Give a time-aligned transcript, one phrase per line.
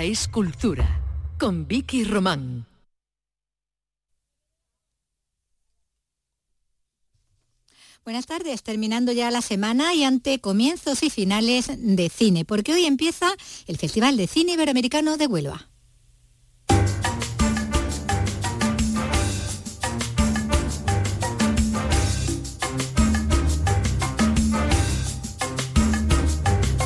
[0.00, 1.02] es cultura
[1.38, 2.66] con Vicky Román.
[8.02, 12.86] Buenas tardes, terminando ya la semana y ante comienzos y finales de cine, porque hoy
[12.86, 13.34] empieza
[13.66, 15.71] el Festival de Cine Iberoamericano de Huelva.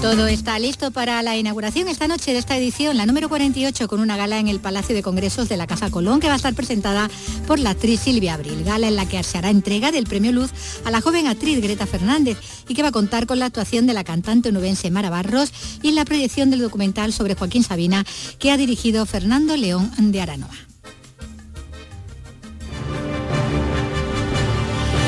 [0.00, 4.00] Todo está listo para la inauguración esta noche de esta edición, la número 48, con
[4.00, 6.54] una gala en el Palacio de Congresos de la Casa Colón, que va a estar
[6.54, 7.10] presentada
[7.46, 8.62] por la actriz Silvia Abril.
[8.62, 10.50] Gala en la que se hará entrega del premio Luz
[10.84, 13.94] a la joven actriz Greta Fernández y que va a contar con la actuación de
[13.94, 18.04] la cantante onubense Mara Barros y la proyección del documental sobre Joaquín Sabina
[18.38, 20.65] que ha dirigido Fernando León de Aranoa.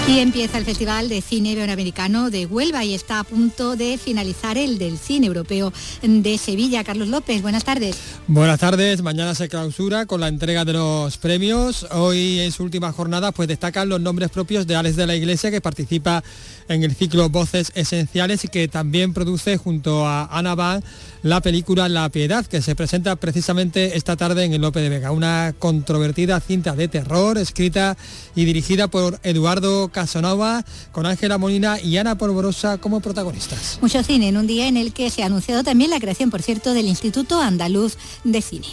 [0.09, 4.57] Y empieza el Festival de Cine Iberoamericano de Huelva y está a punto de finalizar
[4.57, 6.83] el del cine europeo de Sevilla.
[6.83, 7.99] Carlos López, buenas tardes.
[8.27, 11.87] Buenas tardes, mañana se clausura con la entrega de los premios.
[11.91, 15.51] Hoy en su última jornada pues destacan los nombres propios de Alex de la Iglesia
[15.51, 16.25] que participa
[16.69, 20.83] en el ciclo Voces Esenciales y que también produce junto a Ana Van
[21.23, 25.11] la película La Piedad, que se presenta precisamente esta tarde en el Lope de Vega,
[25.11, 27.97] una controvertida cinta de terror escrita
[28.35, 33.79] y dirigida por Eduardo Casanova, con Ángela Molina y Ana Polvorosa como protagonistas.
[33.81, 36.43] Mucho cine en un día en el que se ha anunciado también la creación, por
[36.43, 38.67] cierto, del Instituto Andaluz de Cine.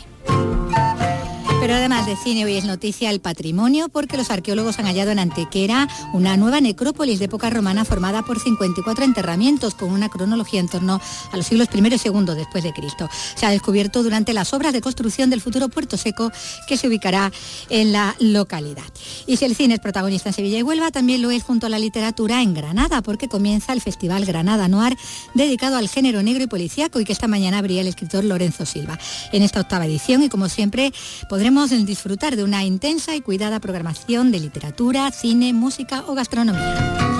[1.65, 5.17] Pero además de cine, hoy es noticia el patrimonio porque los arqueólogos han hallado en
[5.17, 10.67] Antequera una nueva necrópolis de época romana formada por 54 enterramientos con una cronología en
[10.67, 13.09] torno a los siglos I y II después de Cristo.
[13.33, 16.31] Se ha descubierto durante las obras de construcción del futuro puerto seco
[16.67, 17.31] que se ubicará
[17.71, 18.83] en la localidad.
[19.25, 21.69] Y si el cine es protagonista en Sevilla y Huelva, también lo es junto a
[21.69, 24.95] la literatura en Granada porque comienza el Festival Granada Noir
[25.33, 28.99] dedicado al género negro y policíaco y que esta mañana abría el escritor Lorenzo Silva.
[29.31, 30.93] En esta octava edición y como siempre
[31.27, 37.14] podremos en disfrutar de una intensa y cuidada programación de literatura, cine, música o gastronomía.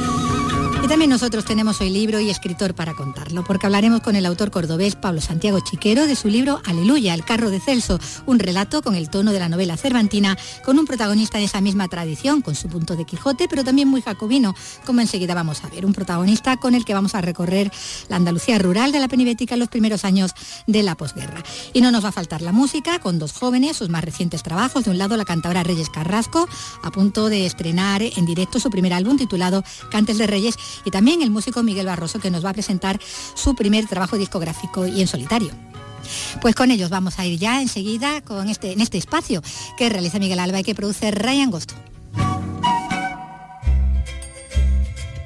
[0.85, 4.51] Y también nosotros tenemos hoy libro y escritor para contarlo, porque hablaremos con el autor
[4.51, 8.93] cordobés Pablo Santiago Chiquero de su libro Aleluya, el carro de Celso, un relato con
[8.93, 12.67] el tono de la novela cervantina, con un protagonista de esa misma tradición, con su
[12.67, 14.53] punto de Quijote, pero también muy jacobino,
[14.85, 17.71] como enseguida vamos a ver, un protagonista con el que vamos a recorrer
[18.07, 20.35] la Andalucía rural de la Penibética en los primeros años
[20.67, 21.41] de la posguerra.
[21.73, 24.85] Y no nos va a faltar la música, con dos jóvenes, sus más recientes trabajos,
[24.85, 26.47] de un lado la cantadora Reyes Carrasco,
[26.83, 31.21] a punto de estrenar en directo su primer álbum titulado Cantes de Reyes, y también
[31.21, 32.99] el músico Miguel Barroso que nos va a presentar
[33.33, 35.51] su primer trabajo discográfico y en solitario.
[36.41, 39.41] Pues con ellos vamos a ir ya enseguida con este, en este espacio
[39.77, 41.75] que realiza Miguel Alba y que produce Ryan Gosto.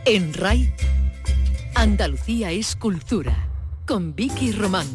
[0.06, 0.74] En RAI,
[1.76, 3.48] Andalucía es cultura,
[3.86, 4.88] con Vicky Román.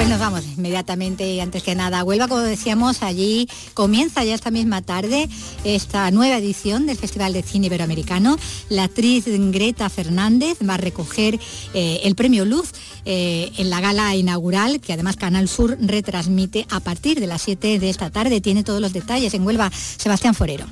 [0.00, 4.80] Pues nos vamos inmediatamente antes que nada, Huelva, como decíamos, allí comienza ya esta misma
[4.80, 5.28] tarde
[5.62, 8.38] esta nueva edición del Festival de Cine Iberoamericano.
[8.70, 11.38] La actriz Greta Fernández va a recoger
[11.74, 12.72] eh, el premio Luz
[13.04, 17.78] eh, en la gala inaugural, que además Canal Sur retransmite a partir de las 7
[17.78, 18.40] de esta tarde.
[18.40, 20.64] Tiene todos los detalles en Huelva, Sebastián Forero.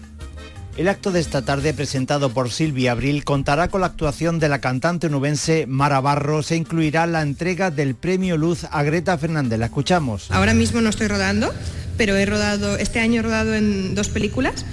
[0.79, 4.61] El acto de esta tarde, presentado por Silvia Abril, contará con la actuación de la
[4.61, 6.45] cantante nubense Mara Barro.
[6.45, 9.59] Se incluirá la entrega del premio Luz a Greta Fernández.
[9.59, 10.31] La escuchamos.
[10.31, 11.53] Ahora mismo no estoy rodando,
[11.97, 14.65] pero he rodado, este año he rodado en dos películas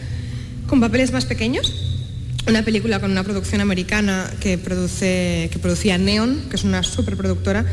[0.67, 1.73] con papeles más pequeños.
[2.47, 7.65] Una película con una producción americana que, produce, que producía Neon, que es una superproductora,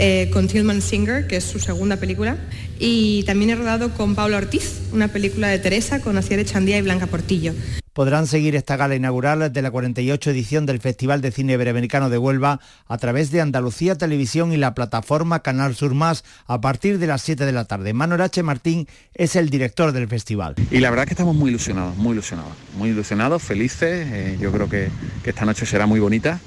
[0.00, 2.38] eh, con Tillman Singer, que es su segunda película,
[2.78, 6.82] y también he rodado con Paula Ortiz, una película de Teresa con Asier Chandía y
[6.82, 7.52] Blanca Portillo.
[7.92, 12.16] Podrán seguir esta gala inaugural de la 48 edición del Festival de Cine Iberoamericano de
[12.16, 17.06] Huelva a través de Andalucía Televisión y la plataforma Canal Sur Más a partir de
[17.06, 17.92] las 7 de la tarde.
[17.92, 18.42] Manuel H.
[18.42, 20.54] Martín es el director del festival.
[20.70, 24.08] Y la verdad que estamos muy ilusionados, muy ilusionados, muy ilusionados, felices.
[24.10, 24.88] Eh, yo creo que,
[25.22, 26.40] que esta noche será muy bonita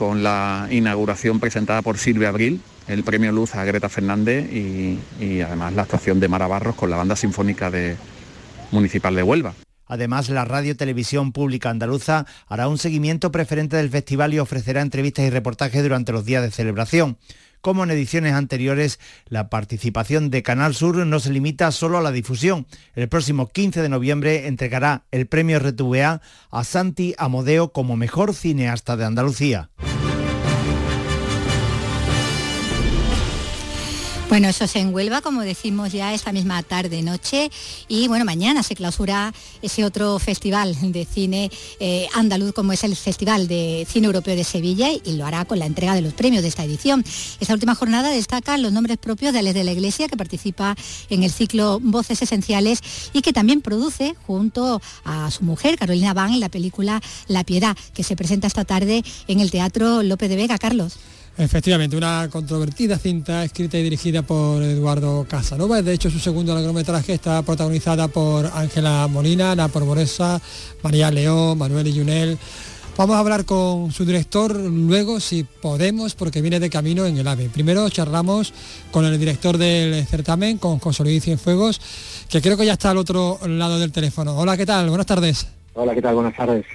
[0.00, 2.60] con la inauguración presentada por Silvia Abril,
[2.90, 4.98] el premio Luz a Greta Fernández y,
[5.40, 7.96] además la actuación de Mara Barros con la banda sinfónica de,
[8.70, 9.54] municipal de Huelva.
[9.86, 15.24] Además, la Radio Televisión Pública Andaluza hará un seguimiento preferente del festival y ofrecerá entrevistas
[15.24, 17.18] y reportajes durante los días de celebración.
[17.60, 22.12] Como en ediciones anteriores, la participación de Canal Sur no se limita solo a la
[22.12, 22.66] difusión.
[22.94, 28.96] El próximo 15 de noviembre entregará el premio RTVA a Santi Amodeo como mejor cineasta
[28.96, 29.70] de Andalucía.
[34.30, 37.50] Bueno, eso se envuelva, como decimos ya, esta misma tarde, noche.
[37.88, 41.50] Y bueno, mañana se clausura ese otro festival de cine
[41.80, 45.58] eh, andaluz, como es el Festival de Cine Europeo de Sevilla, y lo hará con
[45.58, 47.04] la entrega de los premios de esta edición.
[47.40, 50.76] Esta última jornada destaca los nombres propios de Alex de la Iglesia, que participa
[51.08, 52.82] en el ciclo Voces Esenciales
[53.12, 58.04] y que también produce, junto a su mujer, Carolina Van, la película La Piedad, que
[58.04, 60.56] se presenta esta tarde en el Teatro López de Vega.
[60.56, 61.00] Carlos.
[61.38, 65.80] Efectivamente, una controvertida cinta escrita y dirigida por Eduardo Casanova.
[65.80, 70.40] De hecho, su segundo largometraje está protagonizada por Ángela Molina, Ana Porboresa,
[70.82, 72.38] María León, Manuel Iyunel.
[72.96, 77.26] Vamos a hablar con su director luego, si podemos, porque viene de camino en el
[77.26, 77.48] AVE.
[77.48, 78.52] Primero charlamos
[78.90, 81.80] con el director del certamen, con José Luis Cienfuegos,
[82.28, 84.36] que creo que ya está al otro lado del teléfono.
[84.36, 84.90] Hola, ¿qué tal?
[84.90, 85.46] Buenas tardes.
[85.72, 86.16] Hola, ¿qué tal?
[86.16, 86.66] Buenas tardes.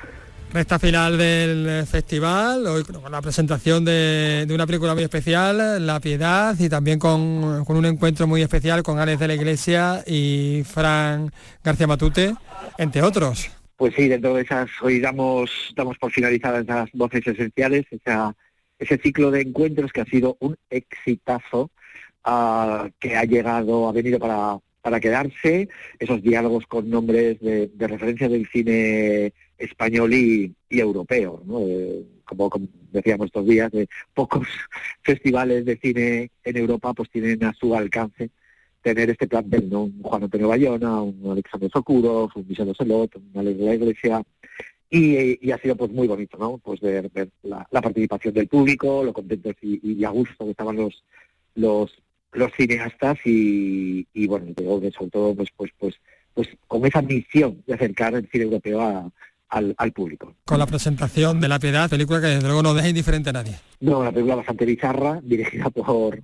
[0.55, 6.55] Esta final del festival, hoy con la presentación de, una película muy especial, La Piedad,
[6.57, 11.29] y también con, un encuentro muy especial con Alex de la Iglesia y Fran
[11.61, 12.35] García Matute,
[12.77, 13.51] entre otros.
[13.75, 17.85] Pues sí, dentro de esas, hoy damos, damos por finalizadas esas voces esenciales,
[18.79, 21.69] ese ciclo de encuentros que ha sido un exitazo,
[22.23, 25.67] ah, que ha llegado, ha venido para, para quedarse,
[25.97, 32.49] esos diálogos con nombres de, referencia del cine español y, europeo, eh, como,
[32.91, 34.47] decíamos estos días, de pocos
[35.03, 38.29] festivales de cine en Europa pues tienen a su alcance
[38.81, 39.85] tener este plantel, ¿no?
[39.85, 44.23] Un Juan Antonio Bayona, un Alexander Sokurov, un Michel Ocelot, un Alex de la Iglesia,
[44.89, 46.59] y, ha sido pues muy bonito, ¿no?
[46.59, 47.09] Pues ver,
[47.43, 51.03] la, participación del público, lo contentos y, a gusto que estaban los
[51.55, 51.91] los
[52.31, 54.53] los cineastas y, bueno,
[54.91, 55.95] sobre todo pues, pues, pues,
[56.33, 59.11] pues con esa misión de acercar el cine europeo
[59.50, 60.36] al, público.
[60.45, 63.56] Con la presentación de La Piedad, película que desde luego no deja indiferente a nadie.
[63.80, 66.21] No, una película bastante bizarra, dirigida por,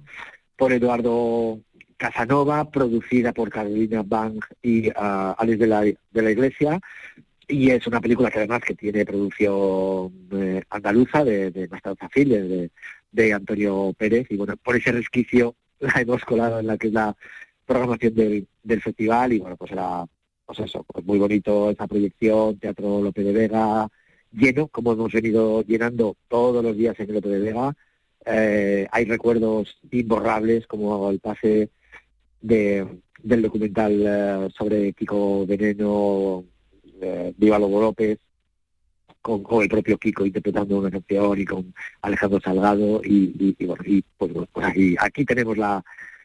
[0.55, 1.59] por Eduardo
[1.97, 6.79] Casanova, producida por Carolina Bang y uh, Alex de la, de la Iglesia,
[7.47, 12.71] y es una película que además que tiene producción eh, andaluza de, de de,
[13.11, 16.93] de, Antonio Pérez, y bueno, por ese resquicio la hemos colado en la que es
[16.93, 17.15] la
[17.65, 20.05] programación del, del festival y bueno, pues era
[20.51, 23.87] pues eso, pues muy bonito esa proyección, Teatro López de Vega,
[24.33, 27.73] lleno, como hemos venido llenando todos los días en López de Vega.
[28.25, 31.69] Eh, hay recuerdos imborrables como el pase
[32.41, 32.85] de,
[33.23, 36.43] del documental eh, sobre Kiko Veneno,
[36.99, 38.19] eh, Viva Lobo López,
[39.21, 44.33] con, el propio Kiko interpretando una canción y con Alejandro Salgado y, bueno, y pues,
[44.51, 45.81] pues aquí, aquí tenemos la,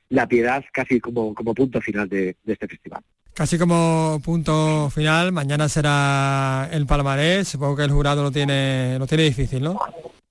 [0.08, 3.05] la piedad casi como, como punto final de, este festival.
[3.36, 9.06] Casi como punto final, mañana será el palmarés, supongo que el jurado lo tiene, lo
[9.06, 9.78] tiene difícil, ¿no?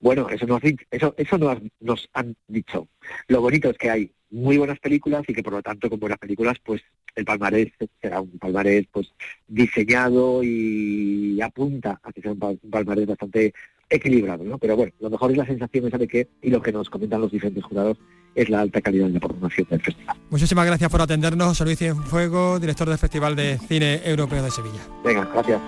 [0.00, 0.60] Bueno, eso nos,
[0.90, 2.88] eso, eso nos, nos han dicho.
[3.28, 6.18] Lo bonito es que hay muy buenas películas y que por lo tanto con buenas
[6.18, 6.82] películas pues
[7.14, 7.70] el palmarés
[8.02, 9.14] será un palmarés pues
[9.46, 13.54] diseñado y apunta a que sea un palmarés bastante
[13.88, 14.58] equilibrado, ¿no?
[14.58, 17.20] Pero bueno, lo mejor es la sensación esa de que, y lo que nos comentan
[17.20, 17.98] los diferentes jurados,
[18.36, 20.16] es la alta calidad de la programación del festival.
[20.30, 24.80] Muchísimas gracias por atendernos, Luis Fuego, director del Festival de Cine Europeo de Sevilla.
[25.02, 25.60] Venga, gracias.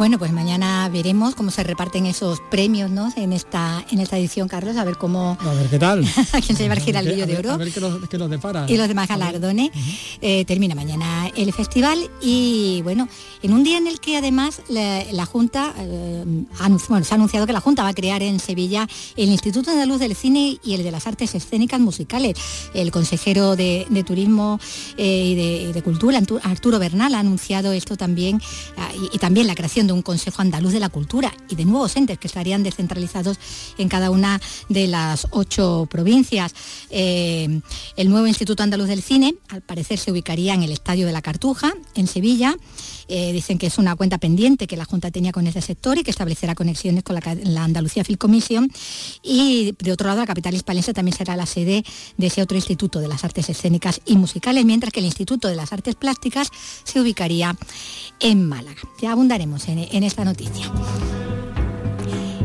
[0.00, 3.12] Bueno, pues mañana veremos cómo se reparten esos premios ¿no?
[3.16, 5.36] en, esta, en esta edición, Carlos, a ver cómo...
[5.38, 6.06] A ver qué tal.
[6.32, 7.50] a quién se lleva el giraldillo de oro.
[7.50, 8.64] A ver qué nos, depara.
[8.66, 9.70] Y los demás galardones.
[10.22, 13.10] Eh, termina mañana el festival y bueno,
[13.42, 16.24] en un día en el que además la, Junta, eh,
[16.88, 19.98] bueno, se ha anunciado que la Junta va a crear en Sevilla el Instituto Andaluz
[19.98, 22.38] del Cine y el de las Artes Escénicas Musicales.
[22.72, 24.60] El consejero de, Turismo
[24.96, 28.40] eh, y, de, Cultura, Arturo Bernal, ha anunciado esto también
[28.78, 31.96] ah, y, y también la creación un Consejo Andaluz de la Cultura y de nuevos
[31.96, 33.38] entes que estarían descentralizados
[33.78, 36.54] en cada una de las ocho provincias.
[36.90, 37.60] Eh,
[37.96, 41.22] el nuevo Instituto Andaluz del Cine, al parecer, se ubicaría en el Estadio de la
[41.22, 42.56] Cartuja, en Sevilla.
[43.12, 46.04] Eh, dicen que es una cuenta pendiente que la Junta tenía con ese sector y
[46.04, 48.70] que establecerá conexiones con la, Andalucía Film Commission.
[49.20, 51.84] Y de otro lado, la capital hispalense también será la sede
[52.16, 55.56] de ese otro Instituto de las Artes Escénicas y Musicales, mientras que el Instituto de
[55.56, 56.50] las Artes Plásticas
[56.84, 57.56] se ubicaría
[58.20, 58.80] en Málaga.
[59.02, 60.70] Ya abundaremos en esta noticia.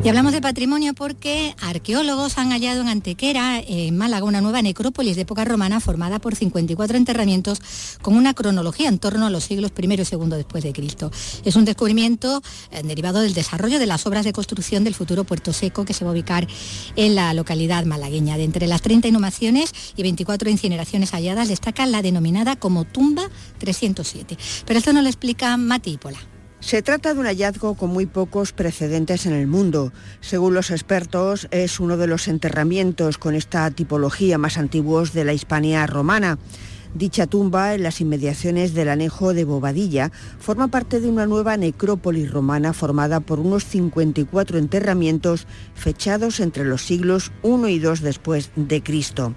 [0.05, 5.15] Y hablamos de patrimonio porque arqueólogos han hallado en Antequera, en Málaga, una nueva necrópolis
[5.15, 7.59] de época romana formada por 54 enterramientos
[8.03, 11.11] con una cronología en torno a los siglos I y II después de Cristo.
[11.43, 15.53] Es un descubrimiento eh, derivado del desarrollo de las obras de construcción del futuro Puerto
[15.53, 16.47] Seco que se va a ubicar
[16.95, 18.37] en la localidad malagueña.
[18.37, 23.23] De entre las 30 inhumaciones y 24 incineraciones halladas destaca la denominada como tumba
[23.57, 24.37] 307.
[24.67, 26.19] Pero esto no lo explica Matípola.
[26.65, 29.93] Se trata de un hallazgo con muy pocos precedentes en el mundo.
[30.19, 35.33] Según los expertos, es uno de los enterramientos con esta tipología más antiguos de la
[35.33, 36.39] Hispania romana.
[36.95, 42.31] Dicha tumba, en las inmediaciones del anejo de Bobadilla, forma parte de una nueva necrópolis
[42.31, 45.45] romana formada por unos 54 enterramientos
[45.75, 49.35] fechados entre los siglos I y II después de Cristo.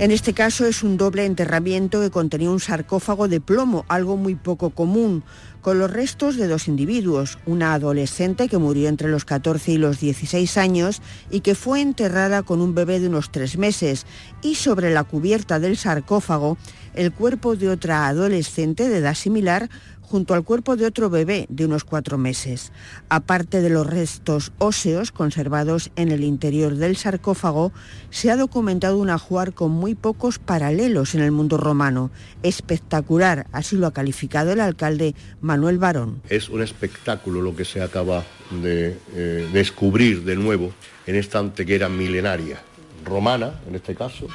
[0.00, 4.34] En este caso es un doble enterramiento que contenía un sarcófago de plomo, algo muy
[4.34, 5.22] poco común
[5.60, 10.00] con los restos de dos individuos, una adolescente que murió entre los 14 y los
[10.00, 14.06] 16 años y que fue enterrada con un bebé de unos tres meses,
[14.42, 16.56] y sobre la cubierta del sarcófago
[16.94, 19.70] el cuerpo de otra adolescente de edad similar
[20.10, 22.72] junto al cuerpo de otro bebé de unos cuatro meses.
[23.08, 27.72] Aparte de los restos óseos conservados en el interior del sarcófago,
[28.10, 32.10] se ha documentado un ajuar con muy pocos paralelos en el mundo romano.
[32.42, 36.22] Espectacular, así lo ha calificado el alcalde Manuel Barón.
[36.28, 40.72] Es un espectáculo lo que se acaba de eh, descubrir de nuevo
[41.06, 42.60] en esta antequera milenaria,
[43.04, 44.26] romana en este caso,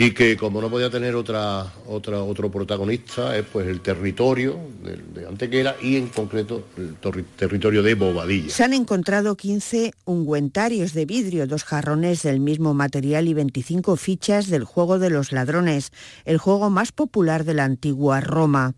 [0.00, 5.26] y que como no podía tener otra, otra, otro protagonista es pues el territorio de,
[5.26, 6.94] Antequera y en concreto el
[7.36, 8.48] territorio de Bobadilla.
[8.48, 14.46] Se han encontrado 15 ungüentarios de vidrio, dos jarrones del mismo material y 25 fichas
[14.46, 15.90] del juego de los ladrones,
[16.24, 18.74] el juego más popular de la antigua Roma.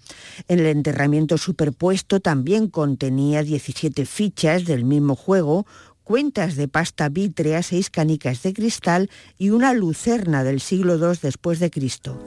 [0.48, 5.66] En el enterramiento superpuesto también contenía 17 fichas del mismo juego,
[6.10, 11.60] cuentas de pasta vítrea, seis canicas de cristal y una lucerna del siglo II después
[11.60, 12.18] de Cristo.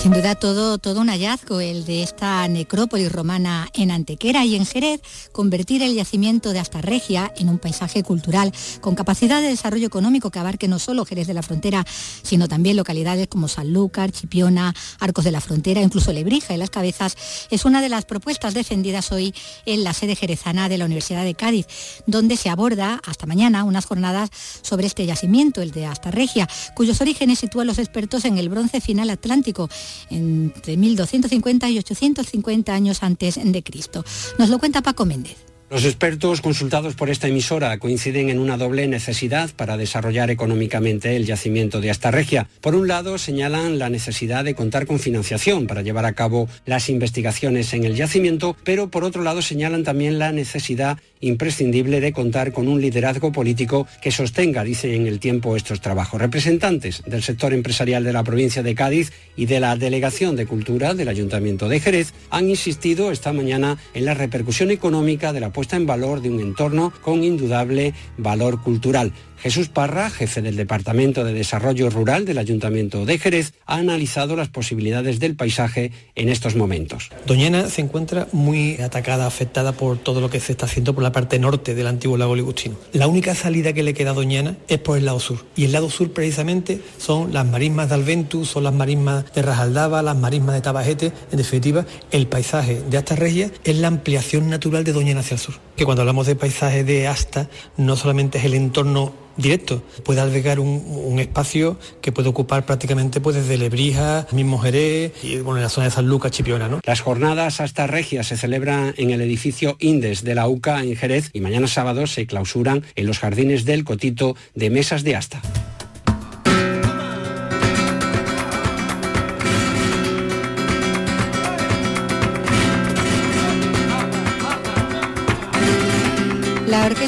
[0.00, 4.64] Sin duda todo, todo un hallazgo el de esta necrópolis romana en Antequera y en
[4.64, 10.30] Jerez, convertir el yacimiento de Astarregia en un paisaje cultural con capacidad de desarrollo económico
[10.30, 11.84] que abarque no solo Jerez de la Frontera,
[12.22, 17.14] sino también localidades como Sanlúcar, Chipiona, Arcos de la Frontera, incluso Lebrija y Las Cabezas,
[17.50, 19.34] es una de las propuestas defendidas hoy
[19.66, 21.66] en la sede jerezana de la Universidad de Cádiz,
[22.06, 24.30] donde se aborda hasta mañana unas jornadas
[24.62, 29.10] sobre este yacimiento, el de Astarregia, cuyos orígenes sitúan los expertos en el bronce final
[29.10, 29.68] atlántico
[30.10, 34.04] entre 1250 y 850 años antes de Cristo.
[34.38, 35.49] Nos lo cuenta Paco Méndez.
[35.70, 41.26] Los expertos consultados por esta emisora coinciden en una doble necesidad para desarrollar económicamente el
[41.26, 42.48] yacimiento de Astarregia.
[42.60, 46.88] Por un lado, señalan la necesidad de contar con financiación para llevar a cabo las
[46.88, 52.52] investigaciones en el yacimiento, pero por otro lado señalan también la necesidad imprescindible de contar
[52.52, 56.20] con un liderazgo político que sostenga, dice en el tiempo, estos trabajos.
[56.20, 60.94] Representantes del sector empresarial de la provincia de Cádiz y de la Delegación de Cultura
[60.94, 65.76] del Ayuntamiento de Jerez han insistido esta mañana en la repercusión económica de la puesta
[65.76, 69.12] en valor de un entorno con indudable valor cultural.
[69.42, 74.48] Jesús Parra, jefe del Departamento de Desarrollo Rural del Ayuntamiento de Jerez, ha analizado las
[74.48, 77.08] posibilidades del paisaje en estos momentos.
[77.26, 81.12] Doñana se encuentra muy atacada, afectada por todo lo que se está haciendo por la
[81.12, 82.76] parte norte del antiguo lago Ligustino.
[82.92, 85.46] La única salida que le queda a Doñana es por el lado sur.
[85.56, 90.02] Y el lado sur precisamente son las marismas de Alventus, son las marismas de Rajaldaba,
[90.02, 91.12] las marismas de Tabajete.
[91.32, 95.40] En definitiva, el paisaje de Asta Regia es la ampliación natural de Doñana hacia el
[95.40, 95.54] sur.
[95.76, 99.82] Que cuando hablamos de paisaje de Asta, no solamente es el entorno directo.
[100.04, 105.58] Puede albergar un, espacio que puede ocupar prácticamente pues, desde Lebrija, mismo Jerez y bueno,
[105.58, 106.68] en la zona de San Lucas, Chipiona.
[106.68, 106.80] ¿no?
[106.84, 111.30] Las jornadas hasta regias se celebran en el edificio Indes de la UCA en Jerez
[111.32, 115.42] y mañana sábado se clausuran en los jardines del Cotito de Mesas de Asta.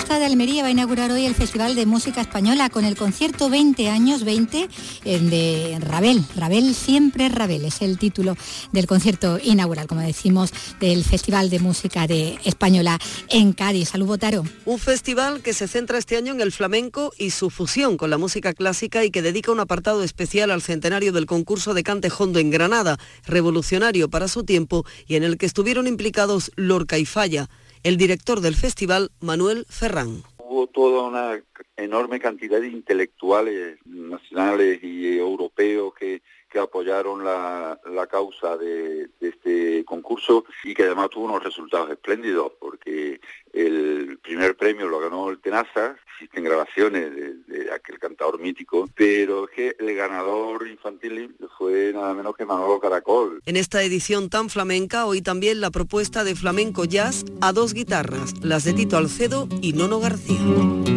[0.03, 3.49] Orquesta de Almería va a inaugurar hoy el Festival de Música Española con el concierto
[3.49, 4.69] 20 años 20
[5.05, 6.25] eh, de Rabel.
[6.35, 8.37] Rabel siempre Rabel es el título
[8.73, 13.91] del concierto inaugural, como decimos, del Festival de Música de Española en Cádiz.
[13.91, 14.43] Salud, Botaro.
[14.65, 18.19] Un festival que se centra este año en el flamenco y su fusión con la
[18.19, 22.41] música clásica y que dedica un apartado especial al centenario del concurso de Cante Hondo
[22.41, 27.49] en Granada, revolucionario para su tiempo y en el que estuvieron implicados Lorca y Falla
[27.83, 30.23] el director del festival, Manuel Ferrán.
[30.39, 31.43] Hubo toda una
[31.77, 36.23] enorme cantidad de intelectuales nacionales y europeos que
[36.53, 37.79] que apoyaron la,
[38.11, 43.21] causa de, este concurso y que además tuvo unos resultados espléndidos porque
[43.55, 47.11] el primer premio lo ganó el Tenaza, existen grabaciones
[47.47, 52.79] de, aquel cantador mítico, pero es que el ganador infantil fue nada menos que Manolo
[52.81, 53.41] Caracol.
[53.47, 58.35] En esta edición tan flamenca, hoy también la propuesta de flamenco jazz a dos guitarras,
[58.43, 60.92] las de Tito Alcedo y Nono García.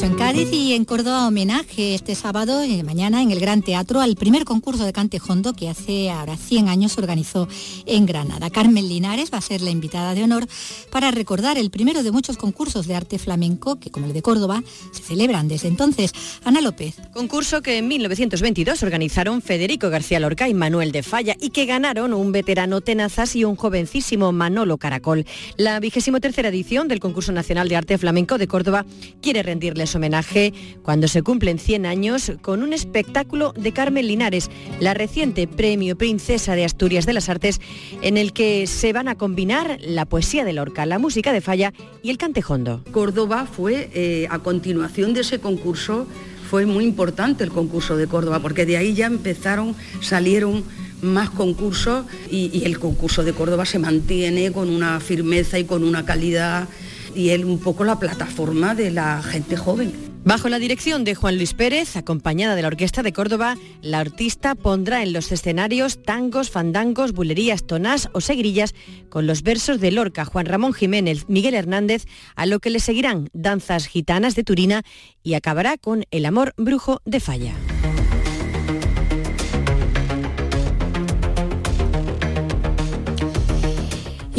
[0.00, 4.14] En Cádiz y en Córdoba homenaje este sábado y mañana en el Gran Teatro al
[4.14, 7.48] primer concurso de cante hondo que hace ahora 100 años se organizó
[7.84, 8.48] en Granada.
[8.48, 10.46] Carmen Linares va a ser la invitada de honor
[10.92, 14.62] para recordar el primero de muchos concursos de arte flamenco que como el de Córdoba
[14.92, 16.12] se celebran desde entonces.
[16.44, 16.94] Ana López.
[17.12, 22.14] Concurso que en 1922 organizaron Federico García Lorca y Manuel de Falla y que ganaron
[22.14, 25.26] un veterano tenazas y un jovencísimo Manolo Caracol.
[25.56, 28.86] La vigésimo tercera edición del concurso nacional de arte flamenco de Córdoba
[29.20, 29.42] quiere
[29.88, 30.52] rendir homenaje
[30.82, 36.54] cuando se cumplen 100 años con un espectáculo de Carmen Linares, la reciente Premio Princesa
[36.54, 37.60] de Asturias de las Artes,
[38.02, 41.72] en el que se van a combinar la poesía de Lorca, la música de Falla
[42.02, 42.82] y el cantejondo.
[42.92, 46.06] Córdoba fue, eh, a continuación de ese concurso,
[46.48, 50.64] fue muy importante el concurso de Córdoba, porque de ahí ya empezaron, salieron
[51.02, 55.84] más concursos y, y el concurso de Córdoba se mantiene con una firmeza y con
[55.84, 56.68] una calidad
[57.14, 59.92] y es un poco la plataforma de la gente joven.
[60.24, 64.54] Bajo la dirección de Juan Luis Pérez, acompañada de la Orquesta de Córdoba, la artista
[64.54, 68.74] pondrá en los escenarios tangos, fandangos, bulerías, tonás o segrillas
[69.08, 72.04] con los versos de Lorca, Juan Ramón Jiménez, Miguel Hernández,
[72.36, 74.82] a lo que le seguirán danzas gitanas de Turina
[75.22, 77.54] y acabará con El amor brujo de Falla.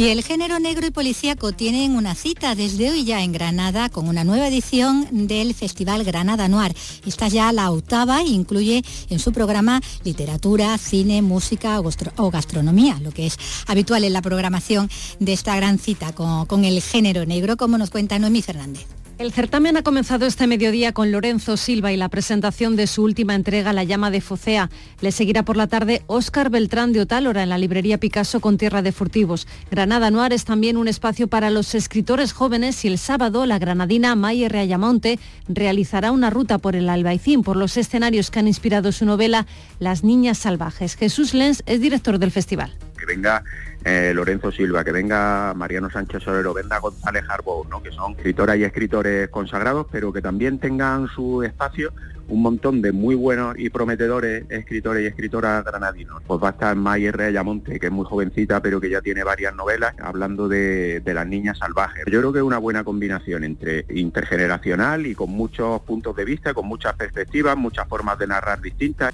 [0.00, 4.08] Y el género negro y policíaco tienen una cita desde hoy ya en Granada con
[4.08, 6.74] una nueva edición del Festival Granada Noir.
[7.04, 11.82] Esta ya la octava e incluye en su programa literatura, cine, música
[12.16, 14.88] o gastronomía, lo que es habitual en la programación
[15.18, 18.99] de esta gran cita con, con el género negro, como nos cuenta Noemí Fernández.
[19.20, 23.34] El certamen ha comenzado este mediodía con Lorenzo Silva y la presentación de su última
[23.34, 24.70] entrega, La llama de Focea.
[25.02, 28.80] Le seguirá por la tarde Óscar Beltrán de Otálora en la librería Picasso con Tierra
[28.80, 29.46] de Furtivos.
[29.70, 34.14] Granada Noir es también un espacio para los escritores jóvenes y el sábado la granadina
[34.14, 39.04] Mayer Reayamonte realizará una ruta por el Albaicín, por los escenarios que han inspirado su
[39.04, 39.46] novela
[39.80, 40.96] Las Niñas Salvajes.
[40.96, 42.72] Jesús Lenz es director del festival.
[43.00, 43.42] Que venga
[43.84, 47.82] eh, Lorenzo Silva, que venga Mariano Sánchez Solero, venga González Arbou, ¿no?
[47.82, 51.92] que son escritoras y escritores consagrados, pero que también tengan su espacio
[52.28, 56.22] un montón de muy buenos y prometedores escritores y escritoras granadinos.
[56.26, 59.54] Pues va a estar Mayer Reyamonte, que es muy jovencita, pero que ya tiene varias
[59.54, 62.04] novelas, hablando de las niñas salvajes.
[62.06, 66.54] Yo creo que es una buena combinación entre intergeneracional y con muchos puntos de vista,
[66.54, 69.12] con muchas perspectivas, muchas formas de narrar distintas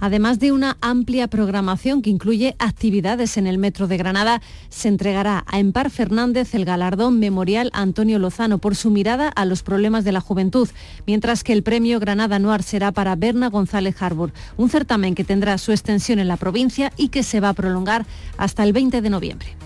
[0.00, 5.44] además de una amplia programación que incluye actividades en el Metro de Granada, se entregará
[5.46, 10.12] a Empar Fernández el galardón memorial Antonio Lozano por su mirada a los problemas de
[10.12, 10.68] la juventud,
[11.06, 15.58] mientras que el premio Granada Noir será para Berna González Harbour, un certamen que tendrá
[15.58, 18.06] su extensión en la provincia y que se va a prolongar
[18.36, 19.56] hasta el 20 de noviembre.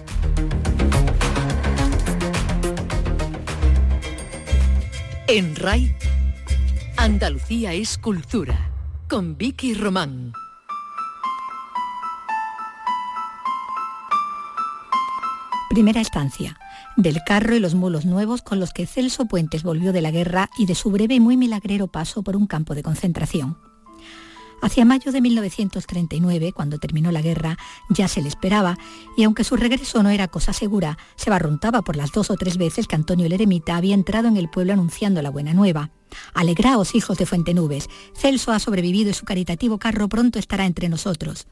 [5.26, 5.94] En RAI,
[6.96, 8.69] Andalucía es cultura
[9.10, 10.32] con Vicky Román.
[15.68, 16.56] Primera estancia.
[16.96, 20.48] Del carro y los mulos nuevos con los que Celso Puentes volvió de la guerra
[20.56, 23.69] y de su breve y muy milagrero paso por un campo de concentración.
[24.62, 27.56] Hacia mayo de 1939, cuando terminó la guerra,
[27.88, 28.76] ya se le esperaba,
[29.16, 32.58] y aunque su regreso no era cosa segura, se barruntaba por las dos o tres
[32.58, 35.90] veces que Antonio el Eremita había entrado en el pueblo anunciando la buena nueva.
[36.34, 41.46] Alegraos, hijos de Fuentenubes, Celso ha sobrevivido y su caritativo carro pronto estará entre nosotros.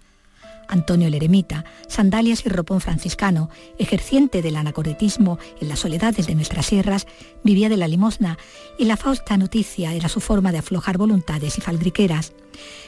[0.69, 6.67] Antonio el Eremita, sandalias y ropón franciscano, ejerciente del anacoretismo en las soledades de nuestras
[6.67, 7.07] sierras,
[7.43, 8.39] vivía de la limosna
[8.79, 12.33] y la fausta noticia era su forma de aflojar voluntades y faldriqueras.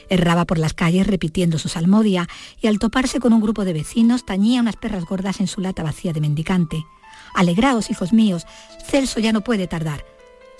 [0.09, 2.27] Erraba por las calles repitiendo su salmodia
[2.61, 5.83] y al toparse con un grupo de vecinos tañía unas perras gordas en su lata
[5.83, 6.85] vacía de mendicante.
[7.33, 8.45] Alegraos, hijos míos,
[8.85, 10.05] Celso ya no puede tardar.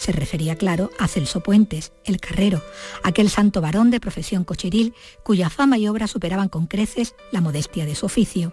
[0.01, 2.63] Se refería, claro, a Celso Puentes, el carrero,
[3.03, 7.85] aquel santo varón de profesión cocheril cuya fama y obra superaban con creces la modestia
[7.85, 8.51] de su oficio.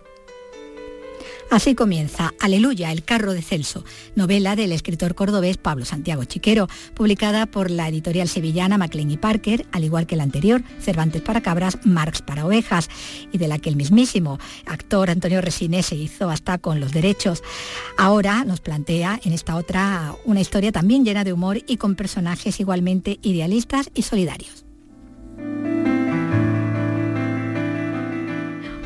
[1.51, 3.83] Así comienza Aleluya, el carro de Celso,
[4.15, 9.67] novela del escritor cordobés Pablo Santiago Chiquero, publicada por la editorial sevillana Maclean y Parker,
[9.73, 12.91] al igual que la anterior, Cervantes para cabras, Marx para ovejas,
[13.33, 17.43] y de la que el mismísimo actor Antonio Resines se hizo hasta con los derechos.
[17.97, 22.61] Ahora nos plantea en esta otra una historia también llena de humor y con personajes
[22.61, 24.67] igualmente idealistas y solidarios.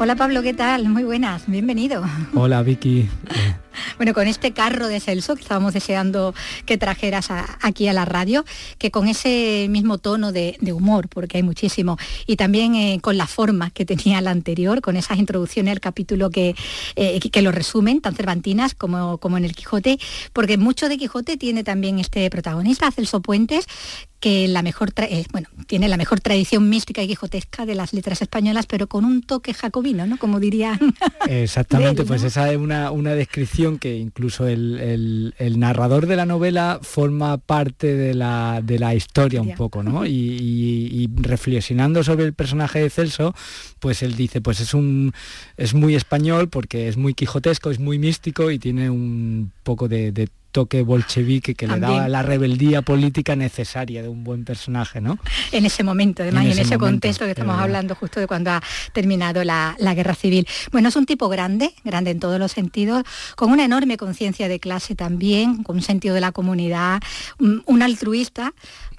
[0.02, 0.88] Hola Pablo, ¿qué tal?
[0.88, 2.02] Muy buenas, bienvenido.
[2.34, 3.08] Hola Vicky.
[3.96, 6.34] Bueno, con este carro de Celso que estábamos deseando
[6.66, 7.28] que trajeras
[7.60, 8.44] aquí a la radio,
[8.78, 13.26] que con ese mismo tono de, humor, porque hay muchísimo, y también eh, con la
[13.26, 16.54] forma que tenía la anterior, con esas introducciones al capítulo que,
[16.96, 19.98] eh, que lo resumen, tan cervantinas como, como en el Quijote,
[20.32, 23.66] porque mucho de Quijote tiene también este protagonista, Celso Puentes,
[24.22, 28.22] que la mejor eh, bueno, tiene la mejor tradición mística y quijotesca de las letras
[28.22, 30.16] españolas, pero con un toque jacobino, ¿no?
[30.16, 30.78] Como dirían.
[31.28, 37.94] Exactamente, pues esa es una, descripción que incluso el, narrador de la novela forma parte
[37.94, 40.04] de la, de la historia un poco, ¿no?
[40.06, 43.34] Y, reflexionando sobre el personaje de Celso,
[43.78, 45.12] pues él dice, pues es un
[45.56, 50.12] es muy español porque es muy quijotesco, es muy místico y tiene un poco de,
[50.12, 55.18] de toque bolchevique que le daba la rebeldía política necesaria de un buen personaje, ¿no?
[55.50, 58.62] En ese momento, además, y en ese contexto que estamos hablando justo de cuando ha
[58.92, 60.46] terminado la, la, guerra civil.
[60.70, 63.02] Bueno, es un tipo grande, grande en todos los sentidos,
[63.34, 67.00] con una enorme conciencia de clase también, con un sentido de la comunidad,
[67.38, 68.52] un altruista,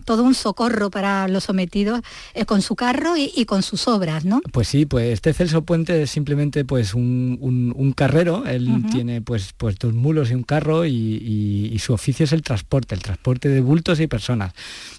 [0.04, 2.02] todo un socorro para los sometidos
[2.34, 4.42] eh, con su carro y, con sus obras, ¿no?
[4.52, 9.78] Pues sí, pues este Celso Puente es simplemente pues un, carrero, él tiene pues, pues
[9.78, 14.00] dos mulos y un carro y, su oficio es el transporte, el transporte de bultos
[14.00, 14.54] y personas.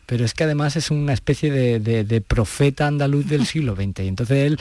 [0.07, 4.01] Pero es que además es una especie de, profeta andaluz del siglo XX.
[4.01, 4.59] Y entonces él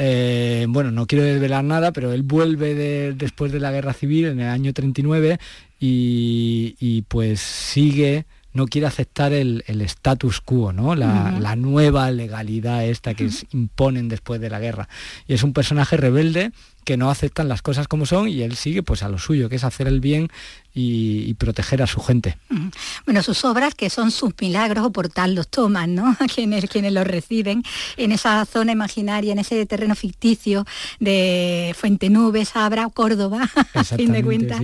[0.00, 4.38] eh, bueno, no quiero desvelar nada, pero él vuelve después de la guerra civil en
[4.38, 5.40] el año 39
[5.80, 10.94] y, y pues sigue no quiere aceptar el, status quo, ¿no?
[10.94, 14.88] La, nueva legalidad esta que imponen después de la guerra.
[15.26, 16.52] Y es un personaje rebelde
[16.88, 19.56] que no aceptan las cosas como son y él sigue pues a lo suyo, que
[19.56, 20.30] es hacer el bien
[20.78, 22.38] y, proteger a su gente.
[23.04, 26.16] Bueno, sus obras, que son sus milagros o portal, los toman, ¿no?
[26.34, 27.62] Quienes, quienes los reciben
[27.96, 30.64] en esa zona imaginaria, en ese terreno ficticio
[31.00, 34.60] de Fuente Nubes, Abra, Córdoba, a fin de cuentas,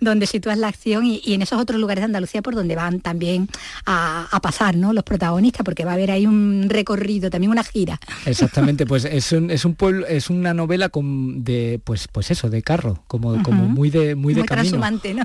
[0.00, 3.48] donde sitúas la acción y, en esos otros lugares de Andalucía por donde van también
[3.84, 4.92] a, pasar, ¿no?
[4.92, 7.98] Los protagonistas, porque va a haber ahí un recorrido, también una gira.
[8.24, 12.48] Exactamente, pues es un, es un pueblo, es una novela con, de, pues, pues eso,
[12.48, 14.62] de carro, como, como muy de, muy de camino.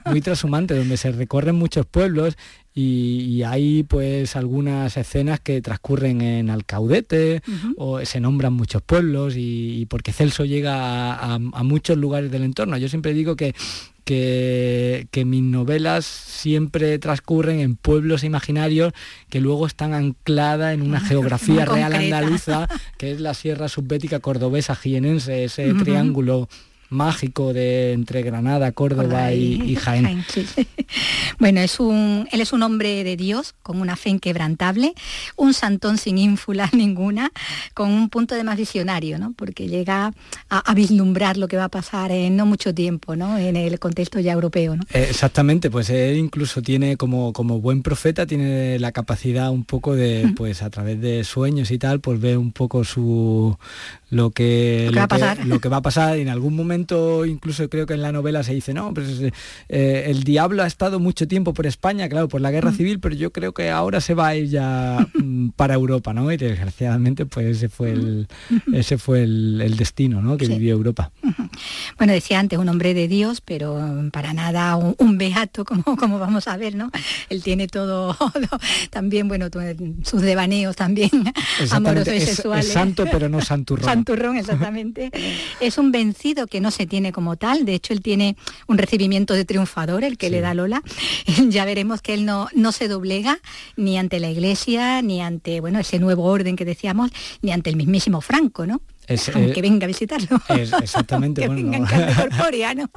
[0.06, 2.38] Muy trashumante, donde se recorren muchos pueblos
[2.76, 7.42] y, hay pues algunas escenas que transcurren en Alcaudete
[7.78, 12.78] o se nombran muchos pueblos y, porque Celso llega a, muchos lugares del entorno.
[12.78, 13.54] Yo siempre digo que,
[14.04, 18.94] que, mis novelas siempre transcurren en pueblos imaginarios
[19.30, 24.76] que luego están ancladas en una geografía real andaluza, que es la Sierra Subbética Cordobesa
[24.76, 26.50] Jienense, ese triángulo
[26.94, 30.24] mágico de entre Granada, Córdoba y, Jaén.
[31.40, 34.94] bueno, es un, él es un hombre de Dios, con una fe inquebrantable,
[35.36, 37.32] un santón sin ínfula ninguna,
[37.74, 39.34] con un punto de más visionario, ¿no?
[39.36, 40.14] porque llega
[40.50, 43.38] a, vislumbrar lo que va a pasar en no mucho tiempo, ¿no?
[43.38, 44.76] en el contexto ya europeo.
[44.76, 44.84] ¿no?
[44.94, 49.96] Eh, exactamente, pues él incluso tiene como, como buen profeta, tiene la capacidad un poco
[49.96, 53.58] de, pues a través de sueños y tal, pues ve un poco su
[54.14, 56.18] lo que, lo, que, va a pasar.
[56.18, 59.08] en algún momento incluso creo que en la novela se dice no pues
[59.70, 62.76] eh, el diablo ha estado mucho tiempo por España claro por la guerra mm.
[62.76, 66.32] civil pero yo creo que ahora se va a ir ya mm, para Europa no
[66.32, 68.28] y desgraciadamente pues ese fue el
[68.72, 70.38] ese fue el, destino ¿no?
[70.38, 71.12] que vivió Europa.
[71.98, 73.80] Bueno decía antes un hombre de Dios pero
[74.12, 76.92] para nada un, beato como como vamos a ver no
[77.30, 78.16] él tiene todo
[78.92, 79.48] también bueno
[80.04, 81.10] sus devaneos también
[81.72, 85.12] amorosos y sexuales es santo pero no santurrón turrón, exactamente.
[85.60, 88.36] es un vencido que no se tiene como tal, de hecho él tiene
[88.68, 90.82] un recibimiento de triunfador, el que le da Lola.
[91.50, 93.40] ya veremos que él no, no se doblega
[93.76, 97.12] ni ante la iglesia, ni ante, bueno, ese nuevo orden que decíamos,
[97.42, 98.82] ni ante el mismísimo Franco, ¿no?
[99.08, 100.42] Es, eh, venga a visitarlo.
[100.82, 101.42] exactamente.
[101.42, 102.28] que bueno, venga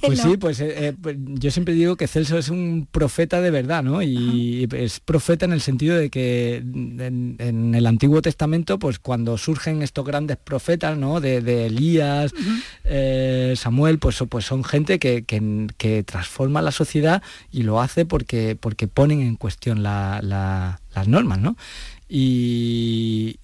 [0.00, 3.50] Pues sí, pues, eh, eh, pues, yo siempre digo que Celso es un profeta de
[3.50, 4.02] verdad, ¿no?
[4.02, 9.82] Y es profeta en el sentido de que en, el Antiguo Testamento, pues cuando surgen
[9.82, 11.20] estos grandes profetas, ¿no?
[11.20, 12.32] De, Elías,
[13.58, 18.88] Samuel, pues, pues son gente que, que, transforma la sociedad y lo hace porque, porque
[18.88, 21.56] ponen en cuestión las normas, ¿no?
[22.08, 23.36] Y,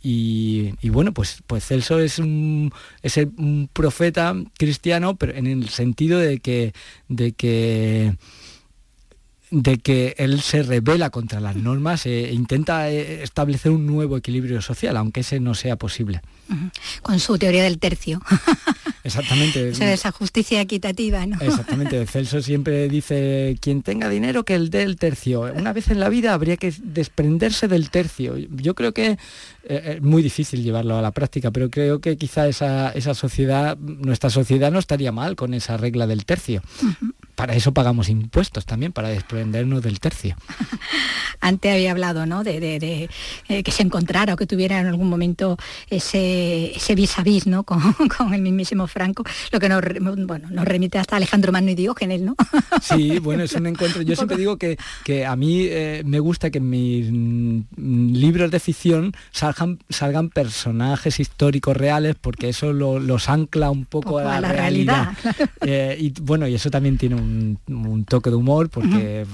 [0.85, 6.40] bueno, pues, pues Celso es un, es un profeta cristiano, pero en el sentido de
[6.40, 6.73] que,
[7.09, 8.14] de que
[9.51, 14.62] de que él se revela contra las normas e intenta eh, establecer un nuevo equilibrio
[14.62, 16.23] social, aunque ese no sea posible.
[17.03, 18.20] Con su teoría del tercio.
[19.05, 19.71] Exactamente.
[19.71, 21.39] esa justicia equitativa, ¿no?
[21.41, 22.05] Exactamente.
[22.07, 25.43] Celso siempre dice, quien tenga dinero que el dé el tercio.
[25.55, 28.37] Una vez en la vida habría que desprenderse del tercio.
[28.37, 29.19] Yo creo que
[29.65, 33.77] eh, es muy difícil llevarlo a la práctica, pero creo que quizá esa, esa sociedad,
[33.79, 36.63] nuestra sociedad no estaría mal con esa regla del tercio
[37.40, 40.37] para eso pagamos impuestos también, para desprendernos del tercio.
[41.40, 42.44] Antes había hablado ¿no?
[42.44, 43.09] de,
[43.48, 45.57] eh, que se encontrara o que tuviera en algún momento
[45.88, 47.62] ese, ese vis a vis ¿no?
[47.64, 49.83] con, el mismísimo Franco, lo que nos,
[50.26, 52.37] bueno, nos remite hasta Alejandro Magno y Diógenes, ¿no?
[52.83, 54.03] Sí, bueno, es un encuentro.
[54.03, 58.50] Yo siempre digo que, que a mí eh, me gusta que en mis mm, libros
[58.50, 64.53] de ficción salgan, salgan personajes históricos reales porque eso los ancla un poco, a, la
[64.53, 65.12] realidad.
[65.62, 67.30] Eh, y bueno, y eso también tiene un,
[68.07, 69.27] toque de humor porque,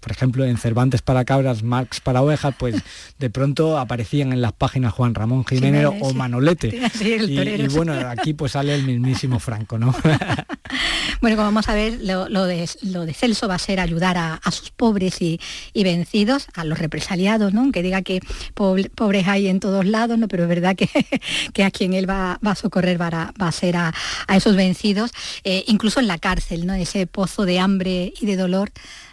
[0.00, 2.76] por, ejemplo, en Cervantes para cabras, Marx para ovejas, pues
[3.18, 6.78] de pronto aparecían en las páginas Juan Ramón Jiménez o Manolete.
[7.00, 9.94] y, bueno, aquí pues sale el mismísimo Franco, ¿no?
[11.20, 12.66] bueno, como vamos a ver, lo, de,
[13.14, 15.40] Celso va a ser ayudar a, sus pobres y,
[15.74, 17.70] vencidos, a los represaliados, ¿no?
[17.72, 18.20] Que diga que
[18.54, 20.28] pobres hay en todos lados, ¿no?
[20.28, 20.88] Pero es verdad que,
[21.64, 23.92] a quien él va, a socorrer va a, ser a,
[24.34, 25.12] esos vencidos,
[25.44, 26.74] eh, incluso en la cárcel, ¿no?
[26.74, 28.70] Ese pozo de hambre y de dolor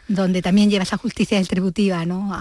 [0.08, 2.32] donde también lleva esa justicia distributiva, ¿no?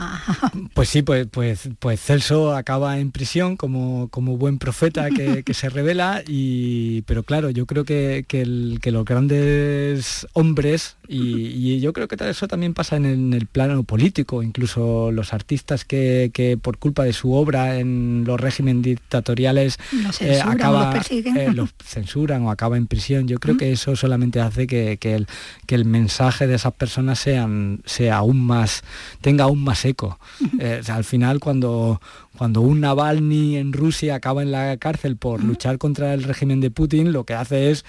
[0.74, 5.68] Pues sí, pues, pues, pues Celso acaba en prisión como, como buen profeta que, se
[5.68, 12.16] revela, y, pero claro, yo creo que, que, los grandes hombres, y, yo creo que
[12.29, 17.33] eso también pasa en el, plano político, incluso los artistas que, por culpa de su
[17.33, 19.79] obra en los regímenes dictatoriales
[20.20, 24.66] eh, acaba, eh, los, censuran o acaba en prisión, yo creo que eso solamente hace
[24.66, 25.27] que, el,
[25.66, 27.54] que el mensaje de esas personas sean
[27.85, 28.83] sea aún más,
[29.21, 30.19] tenga aún más eco.
[30.61, 32.01] Eh, al final cuando,
[32.38, 36.71] cuando un Navalny en Rusia acaba en la cárcel por luchar contra el régimen de
[36.71, 37.85] Putin, lo que hace es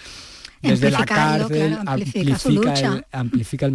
[0.61, 2.73] desde la cárcel amplifica,
[3.65, 3.71] el,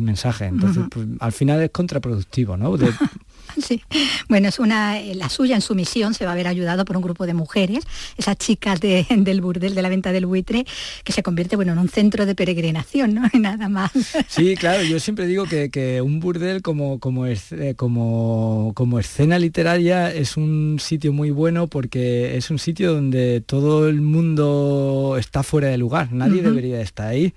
[0.00, 0.46] mensaje.
[0.46, 2.76] Entonces, pues, al final es contraproductivo, ¿no?
[3.74, 3.80] Sí.
[4.28, 6.96] Bueno, es una, eh, la suya en su misión se va a ver ayudado por
[6.96, 7.84] un grupo de mujeres,
[8.18, 10.66] esas chicas del burdel de la venta del buitre,
[11.02, 13.22] que se convierte bueno, en un centro de peregrinación, ¿no?
[13.38, 13.92] Nada más.
[14.28, 17.38] Sí, claro, yo siempre digo que, un burdel como, como, eh,
[17.76, 23.88] como, como escena literaria es un sitio muy bueno porque es un sitio donde todo
[23.88, 27.32] el mundo está fuera de lugar, nadie debería estar ahí.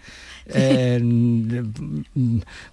[0.50, 1.02] Eh,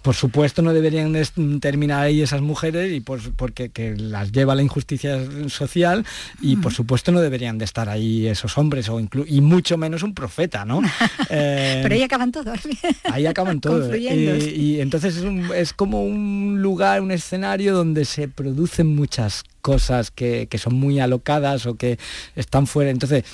[0.02, 1.14] por supuesto no deberían
[1.60, 6.04] terminar ahí esas mujeres y por, porque las lleva la injusticia social
[6.40, 10.14] y por supuesto no deberían de estar ahí esos hombres o y mucho menos un
[10.14, 10.82] profeta, ¿no?
[11.30, 12.58] Eh, Pero ahí acaban todos.
[13.04, 13.94] Ahí acaban todos.
[13.96, 20.46] Y, entonces es, es como un lugar, un escenario donde se producen muchas cosas que,
[20.48, 21.98] que, son muy alocadas o que
[22.36, 22.90] están fuera.
[22.90, 23.24] Entonces,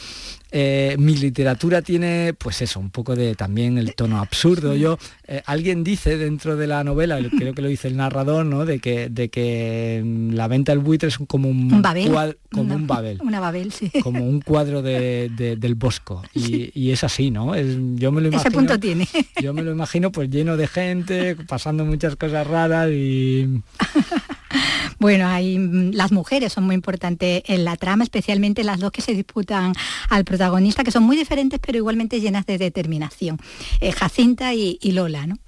[0.53, 4.75] eh, mi literatura tiene, pues eso, un poco de también el tono absurdo.
[4.75, 8.65] Yo, eh, alguien dice dentro de la novela, creo que lo dice el narrador, ¿no?
[8.65, 12.37] De que, de que mm, la venta del buitre es como un, babel.
[12.51, 13.19] como un babel.
[13.23, 13.91] Una babel, sí.
[14.03, 16.23] Como un cuadro del bosco.
[16.35, 17.55] Y, es así, ¿no?
[17.55, 18.49] Es, yo me lo imagino.
[18.49, 19.07] Ese punto tiene.
[19.41, 23.63] Yo me lo imagino pues lleno de gente, pasando muchas cosas raras y.
[25.01, 29.15] Bueno, mm, las mujeres son muy importantes en la trama, especialmente las dos que se
[29.15, 29.73] disputan
[30.11, 33.39] al protagonista, que son muy diferentes pero igualmente llenas de determinación.
[33.81, 35.39] Eh, Jacinta y, y Lola, ¿no?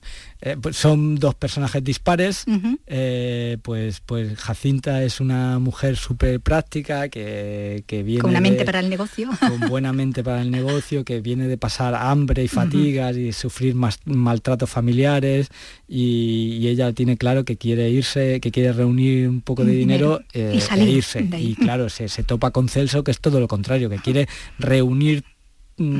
[0.44, 2.44] Eh, pues son dos personajes dispares.
[2.88, 8.20] Eh, pues, pues Jacinta es una mujer súper práctica que, viene...
[8.20, 9.30] Con una mente para el negocio.
[9.40, 13.76] Con buena mente para el negocio, que viene de pasar hambre y fatigas y sufrir
[13.76, 15.48] más maltratos familiares
[15.88, 20.38] y, ella tiene claro que quiere irse, que quiere reunir un poco de dinero, y
[20.38, 21.28] e irse.
[21.38, 24.26] Y claro, se, se topa con Celso, que es todo lo contrario, que quiere
[24.58, 25.31] reunir Mm,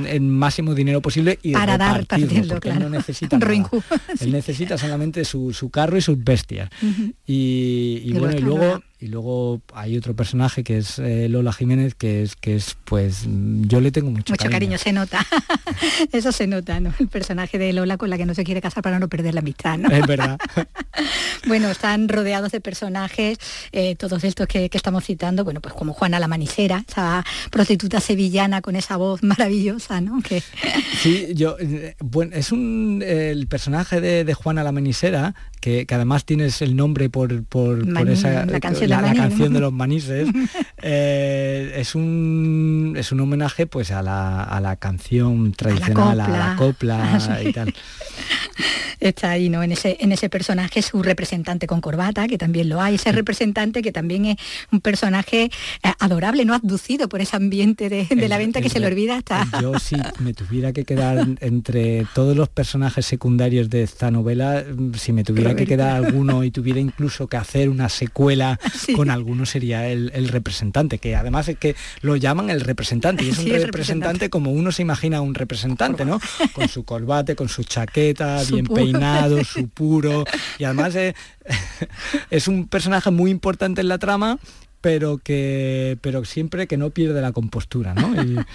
[0.07, 2.79] el máximo dinero posible y para dar partiendo, claro.
[2.79, 3.37] él no necesita
[4.21, 6.71] él necesita solamente su, carro y sus bestias.
[7.27, 12.23] Y, bueno y luego y luego hay otro personaje que es eh, Lola Jiménez, que
[12.23, 14.79] es, que es, pues, yo le tengo mucho, mucho cariño.
[14.79, 15.27] se nota.
[16.12, 16.95] Eso se nota, ¿no?
[17.01, 19.41] El personaje de Lola con la que no se quiere casar para no perder la
[19.41, 19.88] amistad, ¿no?
[19.88, 20.38] Es verdad.
[21.49, 23.38] bueno, están rodeados de personajes,
[23.73, 28.62] eh, todos estos que, estamos citando, bueno, pues como Juana la Manicera, esa prostituta sevillana
[28.62, 30.23] con esa voz maravillosa, ¿no?
[30.23, 30.45] Que...
[31.01, 36.61] Sí, yo, eh, bueno, es un, el personaje de, Juana la Manicera, que, además tienes
[36.61, 38.44] el nombre por, por, esa...
[38.44, 40.29] La canción la, canción de los manises,
[40.83, 47.53] eh, es, un, es un homenaje pues a la, canción tradicional, a la copla, y
[47.53, 47.72] tal.
[49.09, 49.62] Está ahí, ¿no?
[49.62, 53.83] En ese, en ese personaje, su representante con corbata, que también lo hay, ese representante
[53.83, 54.37] que también es
[54.71, 55.51] un personaje
[55.83, 59.47] eh, adorable, no abducido por ese ambiente de, la venta que se le olvida hasta.
[59.61, 64.95] Yo si me tuviera que quedar entre todos los personajes secundarios de esta novela, mm,
[64.95, 68.59] si me tuviera que quedar alguno y tuviera incluso que hacer una secuela
[68.97, 73.38] con alguno sería el, representante, que además es que lo llaman el representante, y es
[73.38, 76.21] un representante, como uno se imagina un representante, ¿no?
[76.53, 78.91] Con su corbate, con su chaqueta, bien peinado,
[79.44, 80.24] su puro,
[80.59, 80.94] y además
[82.31, 84.38] es un personaje muy importante en la trama
[84.83, 88.09] pero que pero siempre que no pierde la compostura, ¿no?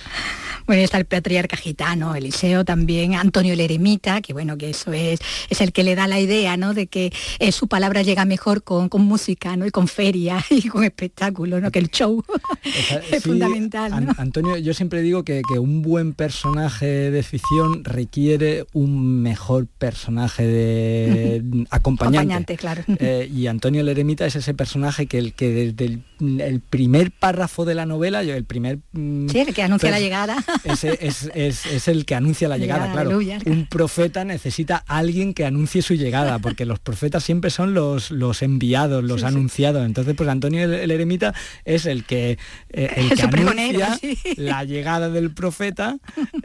[0.68, 5.20] bueno, está el patriarca gitano, Eliseo también, Antonio el eremita, que bueno, que eso es,
[5.50, 6.74] es el que le da la idea, ¿no?
[6.74, 9.66] De que eh, su palabra llega mejor con, música, ¿no?
[9.66, 11.72] Y con feria y con espectáculo, ¿no?
[11.72, 12.24] Que el show
[13.12, 14.13] es fundamental.
[14.18, 21.44] Antonio, yo siempre digo que, un buen personaje de ficción requiere un mejor personaje de
[21.72, 22.58] acompañante.
[22.58, 22.84] claro.
[23.00, 27.12] Eh, y Antonio el eremita es ese personaje que el que desde el el primer
[27.12, 28.80] párrafo de la novela, el primer...
[28.92, 30.38] Mm, sí, el que anuncia la llegada.
[30.68, 33.20] Es, el que anuncia la llegada, claro.
[33.46, 38.42] Un profeta necesita alguien que anuncie su llegada, porque los profetas siempre son los, los
[38.42, 39.86] enviados, los anunciados.
[39.86, 41.34] Entonces, pues Antonio el, eremita
[41.66, 42.38] es el que,
[42.70, 44.00] eh, el que anuncia
[44.38, 45.98] la llegada del profeta,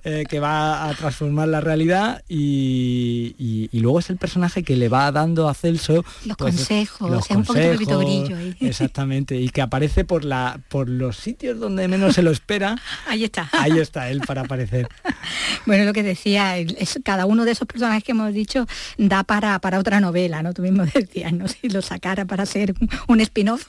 [0.05, 5.11] eh, que va a transformar la realidad y, luego es el personaje que le va
[5.11, 8.57] dando a Celso los pues, consejos, los un poquito brillo ahí.
[8.61, 12.77] Exactamente, y que aparece por, la, por los sitios donde menos se lo espera.
[13.07, 13.49] Ahí está.
[13.53, 14.89] Ahí está él para aparecer.
[15.67, 18.67] bueno, lo que decía, es, cada uno de esos personajes que hemos dicho
[18.99, 20.53] da para, para otra novela, ¿no?
[20.53, 21.49] Tú mismo decías, ¿no?
[21.49, 22.75] Si lo sacara para hacer
[23.09, 23.69] un spin-off,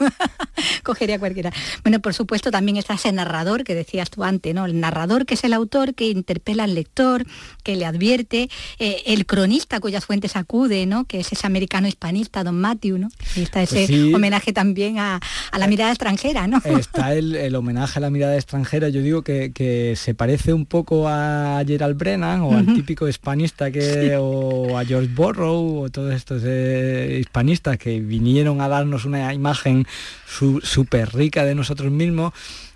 [0.83, 1.51] cogería cualquiera.
[1.83, 4.65] Bueno, por supuesto también está ese narrador que decías tú antes, ¿no?
[4.65, 7.25] El narrador que es el autor que interpela al lector,
[7.63, 11.05] que le advierte, eh, el cronista cuyas fuentes acude, ¿no?
[11.05, 13.09] Que es ese americano hispanista, Don Matthew, ¿no?
[13.35, 15.19] Y está pues ese homenaje también a,
[15.51, 16.61] a la mirada extranjera, ¿no?
[16.63, 21.61] Está el, homenaje a la mirada extranjera, yo digo que, se parece un poco a
[21.65, 27.17] Gerald Brennan o al típico hispanista que, o a George Borrow o todos estos eh,
[27.19, 29.85] hispanistas que vinieron a darnos una imagen
[30.25, 32.33] súper rica de nosotros mismos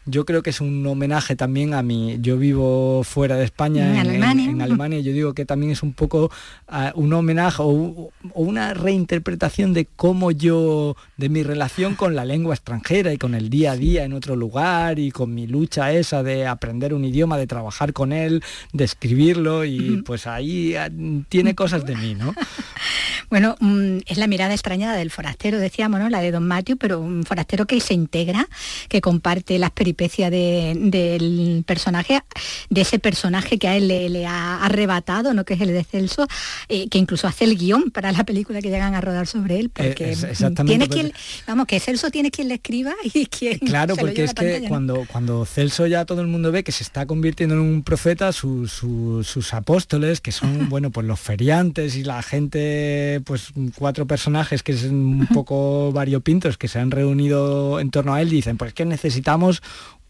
[0.08, 2.18] yo creo que es un homenaje también a mí.
[2.22, 5.00] Yo vivo fuera de España, en, Alemania.
[5.02, 6.32] Yo digo que también es un poco
[6.68, 12.56] ah, un homenaje o, una reinterpretación de cómo yo, de mi relación con la lengua
[12.56, 16.24] extranjera y con el día a día en otro lugar y con mi lucha esa
[16.24, 20.90] de aprender un idioma, de trabajar con él, de escribirlo y pues ahí ah,
[21.28, 22.34] tiene cosas de mí, ¿no?
[23.30, 26.10] Bueno, mm, es la mirada extrañada del forastero, decíamos, ¿no?
[26.10, 28.48] La de Don Matthew, pero un forastero que se integra,
[28.88, 32.22] que comparte las peripecias del personaje,
[32.70, 35.44] de ese personaje que a él le, ha arrebatado, ¿no?
[35.44, 36.28] Que es el de Celso,
[36.70, 39.70] eh, que incluso hace el guion para la película que llegan a rodar sobre él,
[39.70, 41.12] porque eh, tiene quien,
[41.46, 45.46] vamos, que Celso tiene quien le escriba y quien Claro, porque es que cuando, cuando
[45.46, 50.22] Celso ya todo el mundo ve que se está convirtiendo en un profeta, sus apóstoles,
[50.22, 55.28] que son, bueno, pues los feriantes y la gente pues cuatro personajes que son un
[55.28, 59.62] poco variopintos que se han reunido en torno a él dicen, pues que necesitamos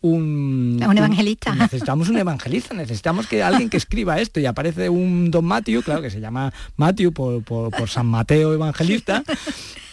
[0.02, 1.56] un, un, evangelista.
[1.56, 6.02] necesitamos un evangelista, necesitamos que alguien que escriba esto y aparece un don Matthew, claro
[6.02, 9.24] que se llama Matthew por, por, San Mateo Evangelista,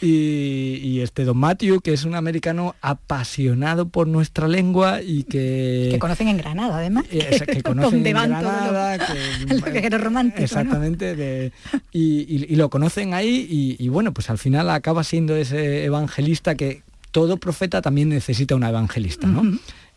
[0.03, 5.88] y, este don Matthew, que es un americano apasionado por nuestra lengua y que...
[5.93, 7.05] Que conocen en Granada, además.
[7.07, 10.43] que conocen en Granada, que, romántico.
[10.43, 11.53] Exactamente,
[11.93, 16.83] y, lo conocen ahí y bueno, pues al final acaba siendo ese evangelista que
[17.14, 19.57] todo profeta también necesita una evangelista, ¿no?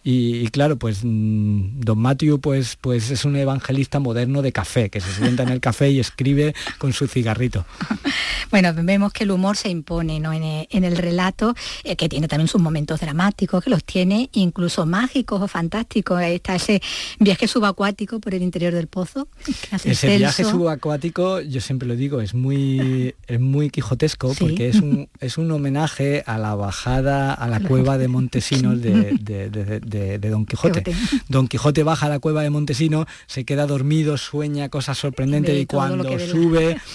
[0.09, 5.01] Y, claro, pues mm, don Matthew pues, pues es un evangelista moderno de café, que
[5.01, 7.65] se sienta en el café y escribe con su cigarrito.
[8.49, 10.31] Bueno, vemos que el humor se impone ¿no?
[10.31, 15.41] en, el, relato, eh, que tiene también sus momentos dramáticos, que los tiene incluso mágicos
[15.41, 16.21] o fantásticos.
[16.21, 16.81] está ese
[17.19, 19.27] viaje subacuático por el interior del pozo.
[19.83, 25.09] ese viaje subacuático, yo siempre lo digo, es muy, es muy quijotesco, porque es un,
[25.19, 30.83] es un homenaje a la bajada a la cueva de Montesinos de de, Don Quijote.
[31.29, 35.65] Don Quijote baja a la cueva de Montesino, se queda dormido, sueña cosas sorprendentes y
[35.65, 36.77] cuando sube...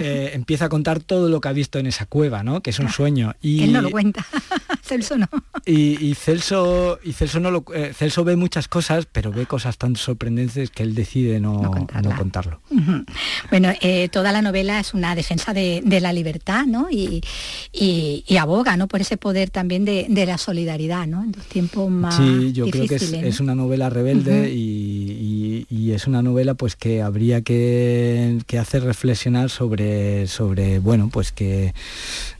[0.00, 2.60] Eh, empieza a contar todo lo que ha visto en esa cueva, ¿no?
[2.60, 3.34] Que es un sueño.
[3.40, 4.24] Y, Él no lo cuenta,
[4.82, 5.26] Celso no.
[5.64, 9.96] Y, Celso, y Celso, no lo, eh, Celso ve muchas cosas, pero ve cosas tan
[9.96, 11.70] sorprendentes que él decide no,
[12.16, 12.60] contarlo.
[13.50, 16.88] Bueno, eh, toda la novela es una defensa de, la libertad, ¿no?
[16.90, 17.22] Y,
[18.38, 18.88] aboga, ¿no?
[18.88, 21.24] Por ese poder también de, la solidaridad, ¿no?
[21.24, 26.06] En los tiempos más Sí, yo creo que es, una novela rebelde y, y es
[26.06, 31.74] una novela pues que habría que, que hacer reflexionar sobre, sobre bueno, pues que,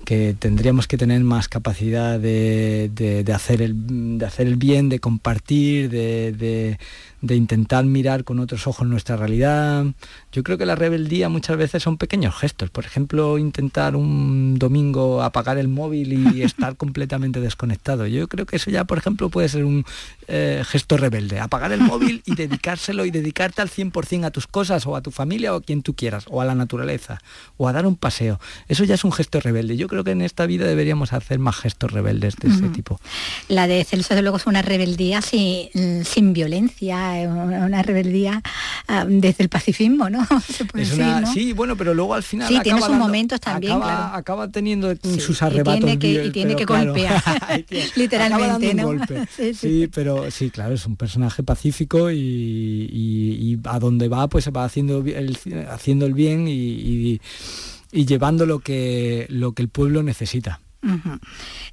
[0.09, 5.01] que tendríamos que tener más capacidad de, de, hacer, el, de hacer el bien, de
[5.01, 6.79] compartir, de
[7.21, 9.87] de intentar mirar con otros ojos nuestra realidad.
[10.31, 12.71] Yo creo que la rebeldía muchas veces son pequeños gestos.
[12.71, 18.07] Por ejemplo, intentar un domingo apagar el móvil y estar completamente desconectado.
[18.07, 19.85] Yo creo que eso ya, por ejemplo, puede ser un
[20.29, 21.41] eh, gesto rebelde.
[21.41, 25.11] Apagar el móvil y dedicárselo y dedicarte al 100% a tus cosas o a tu
[25.11, 27.21] familia o a quien tú quieras, o a la naturaleza,
[27.57, 28.39] o a dar un paseo.
[28.69, 29.77] Eso ya es un gesto rebelde.
[29.77, 33.01] Yo creo que en esta vida deberíamos hacer más gestos rebeldes de ese tipo.
[33.49, 36.69] La de Celso, de luego, es una rebeldía sin, sin violencia
[37.27, 38.43] una, rebeldía
[38.87, 40.27] ah, desde el pacifismo, ¿no?
[41.33, 42.49] Sí, bueno, pero luego al final.
[42.49, 45.79] Sí, tiene sus momentos también, acaba, teniendo sus arrebatos.
[45.79, 47.23] Y tiene que, y tiene que golpear,
[47.97, 48.93] literalmente, ¿no?
[49.55, 55.01] sí, pero sí, claro, es un personaje pacífico y, a donde va, pues va haciendo
[55.01, 55.39] el,
[55.71, 57.21] haciendo el bien y,
[57.93, 60.61] llevando lo que, lo que el pueblo necesita.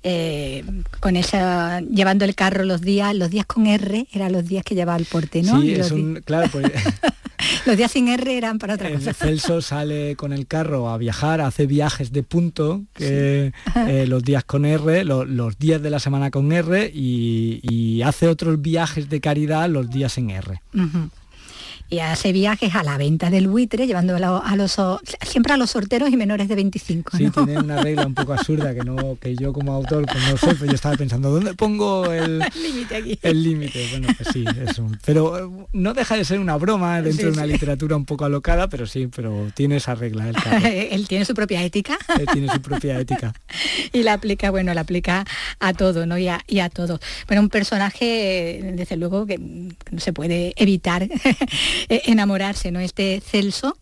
[0.04, 0.64] Eh,
[1.00, 4.74] con esa llevando el carro los días los días con R eran los días que
[4.74, 6.72] llevaba el porte no sí, es un, claro pues,
[7.68, 9.14] los días sin R eran para otra cosa.
[9.14, 13.54] Celso sale con el carro a viajar hace viajes de punto que
[13.88, 18.62] eh, los días con R los días de la semana con R y, hace otros
[18.62, 20.62] viajes de caridad los días en R
[21.90, 24.78] y hace viajes a la venta del buitre, llevándolo a los
[25.22, 27.18] siempre a los sorteros y menores de 25.
[27.18, 30.38] Sí, tiene una regla un poco absurda que no que yo como autor pues no
[30.38, 33.20] sé, pero yo estaba pensando, ¿dónde pongo el límite aquí?
[33.22, 37.02] El límite, bueno, pues sí, es un, pero eh, no deja de ser una broma
[37.02, 40.36] dentro de una literatura un poco alocada, pero sí, pero tiene esa regla el
[40.92, 41.98] Él tiene su propia ética.
[42.20, 43.34] Él tiene su propia ética.
[43.94, 45.26] y la aplica, bueno, la aplica
[45.60, 46.18] a todo, ¿no?
[46.18, 47.00] Y a, y a todo.
[47.28, 51.08] Bueno, un personaje, desde luego, que no se puede evitar
[51.90, 52.80] enamorarse, ¿no?
[52.80, 53.78] Este Celso,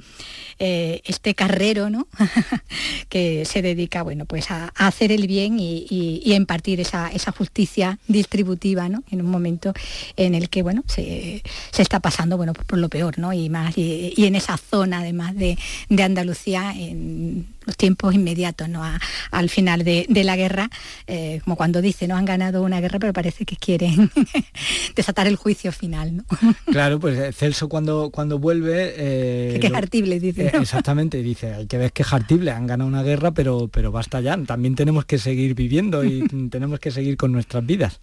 [0.65, 2.07] eh, este carrero, ¿no?
[3.09, 8.87] que se dedica, bueno, pues a, hacer el bien y, a impartir esa, justicia distributiva,
[8.87, 9.03] ¿no?
[9.11, 9.73] En un momento
[10.15, 11.43] en el que, bueno, se,
[11.77, 13.33] está pasando, bueno, por, lo peor, ¿no?
[13.33, 15.57] Y más, y, en esa zona, además de,
[15.89, 18.83] de Andalucía, en los tiempos inmediatos, ¿no?
[19.31, 20.69] al final de, la guerra,
[21.07, 24.11] eh, como cuando dice, no han ganado una guerra, pero parece que quieren
[24.95, 26.17] desatar el juicio final.
[26.17, 26.23] ¿no?
[26.65, 28.93] Claro, pues Celso cuando, cuando vuelve...
[28.97, 30.51] Eh, que quejartible, dice.
[30.61, 34.75] exactamente, dice, hay que ver quejartible, han ganado una guerra, pero, pero basta ya, también
[34.75, 37.99] tenemos que seguir viviendo y tenemos que seguir con nuestras vidas.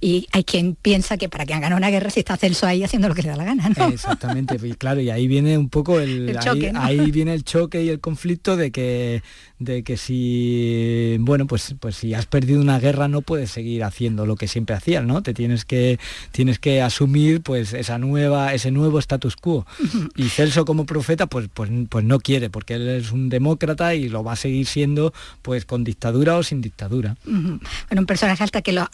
[0.00, 2.82] Y hay quien piensa que para que han ganado una guerra si está Celso ahí
[2.82, 3.68] haciendo lo que le da la gana.
[3.76, 3.88] ¿no?
[3.88, 7.88] Exactamente, y claro, y ahí viene un poco el, choque, ahí viene el choque y
[7.88, 9.22] el conflicto de que,
[9.58, 14.26] de que si, bueno, pues, pues si has perdido una guerra no puedes seguir haciendo
[14.26, 15.22] lo que siempre hacías, ¿no?
[15.22, 15.98] Te tienes que,
[16.32, 19.66] tienes que asumir pues esa nueva, ese nuevo status quo.
[20.16, 24.08] Y Celso como profeta pues, pues, pues no quiere, porque él es un demócrata y
[24.08, 27.16] lo va a seguir siendo pues con dictadura o sin dictadura.
[27.24, 27.60] Bueno,
[27.96, 28.88] un personaje hasta que lo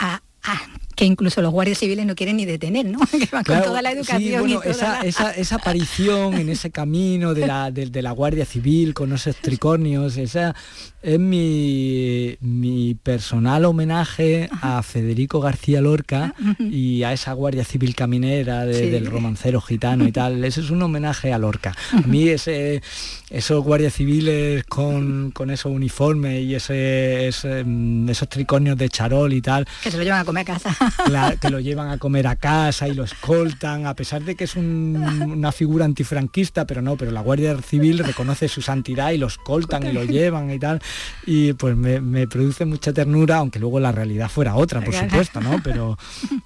[0.45, 0.61] ha,
[1.01, 2.99] que incluso los guardias civiles no quieren ni detener, ¿no?
[3.11, 4.49] Que van con toda la educación.
[4.51, 9.37] y esa, esa, aparición en ese camino de la, de, la Guardia Civil con esos
[9.37, 10.55] tricornios, esa
[11.03, 18.67] es mi, mi personal homenaje a Federico García Lorca y a esa Guardia Civil caminera
[18.67, 20.45] del romancero gitano y tal.
[20.45, 21.75] Ese es un homenaje a Lorca.
[21.93, 22.83] A mí ese,
[23.31, 27.31] esos guardias civiles con, con esos uniformes y ese,
[27.65, 29.67] mm, esos tricornios de charol y tal.
[29.83, 31.37] Que se lo llevan a comer a casa.
[31.41, 34.55] que lo llevan a comer a casa y lo escoltan, a pesar de que es
[34.57, 39.87] una figura antifranquista, pero no, pero la Guardia Civil reconoce su santidad y lo escoltan
[39.87, 40.81] y lo llevan y tal.
[41.27, 45.61] Y pues me, produce mucha ternura, aunque luego la realidad fuera otra, por supuesto, ¿no?
[45.65, 45.99] Pero,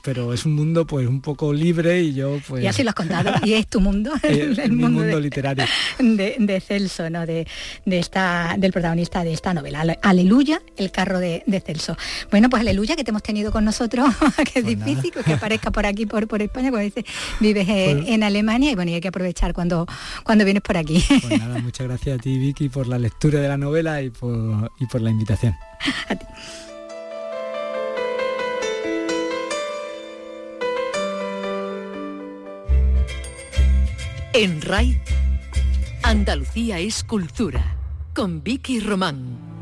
[0.02, 2.64] pero es un mundo pues un poco libre y yo pues...
[2.64, 5.64] Y así lo has contado, y es tu mundo, el, mundo, literario.
[5.98, 7.26] De, Celso, ¿no?
[7.26, 7.46] De,
[7.84, 9.84] esta, del protagonista de esta novela.
[10.02, 11.96] Aleluya, el carro de, Celso.
[12.30, 13.73] Bueno, pues aleluya que te hemos tenido con nosotros
[14.52, 17.04] que es pues difícil que aparezca por aquí, por, por España, cuando dices
[17.40, 19.86] vives pues en Alemania y bueno, hay que aprovechar cuando,
[20.22, 21.04] cuando vienes por aquí.
[21.08, 24.70] Pues nada, muchas gracias a ti, Vicky, por la lectura de la novela y por,
[24.78, 25.54] y por la invitación.
[26.08, 26.26] A ti.
[34.32, 35.00] En RAI,
[36.02, 37.76] Andalucía es cultura,
[38.14, 39.53] con Vicky Román.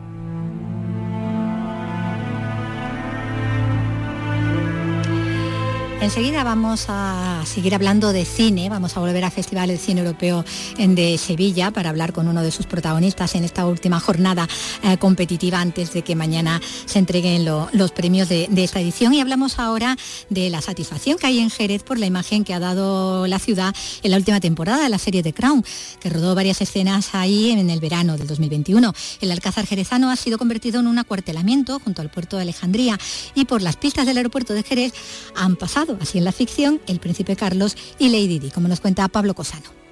[6.03, 10.45] Enseguida vamos a seguir hablando de cine, vamos a volver al Festival del Cine Europeo
[10.77, 14.49] de Sevilla para hablar con uno de sus protagonistas en esta última jornada
[14.83, 19.15] eh, competitiva antes de que mañana se entreguen los premios de, esta edición.
[19.15, 19.97] Y hablamos ahora
[20.29, 23.73] de la satisfacción que hay en Jerez por la imagen que ha dado la ciudad
[24.03, 25.65] en la última temporada de la serie The Crown,
[26.01, 28.93] que rodó varias escenas ahí en el verano del 2021.
[29.21, 32.99] El Alcázar jerezano ha sido convertido en un acuartelamiento junto al puerto de Alejandría
[33.37, 34.93] y por las pistas del aeropuerto de Jerez
[35.37, 39.09] han pasado así en la ficción, el príncipe Carlos y Lady Di, como nos cuenta
[39.09, 39.83] Pablo Cosano.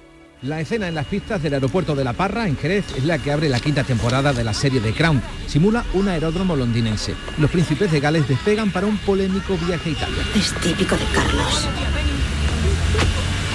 [0.41, 3.31] La escena en las pistas del aeropuerto de La Parra, en Jerez, es la que
[3.31, 5.21] abre la quinta temporada de la serie de Crown.
[5.45, 7.13] Simula un aeródromo londinense.
[7.37, 10.23] Los príncipes de Gales despegan para un polémico viaje a Italia.
[10.35, 11.67] Es típico de Carlos.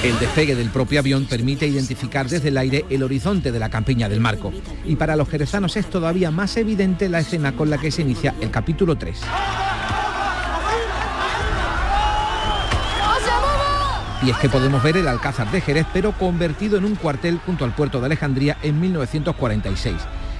[0.04, 4.08] El despegue del propio avión permite identificar desde el aire el horizonte de la campiña
[4.08, 4.52] del marco.
[4.84, 8.36] Y para los jerezanos es todavía más evidente la escena con la que se inicia
[8.40, 9.18] el capítulo 3.
[14.26, 17.64] Y es que podemos ver el Alcázar de Jerez, pero convertido en un cuartel junto
[17.64, 19.94] al puerto de Alejandría en 1946.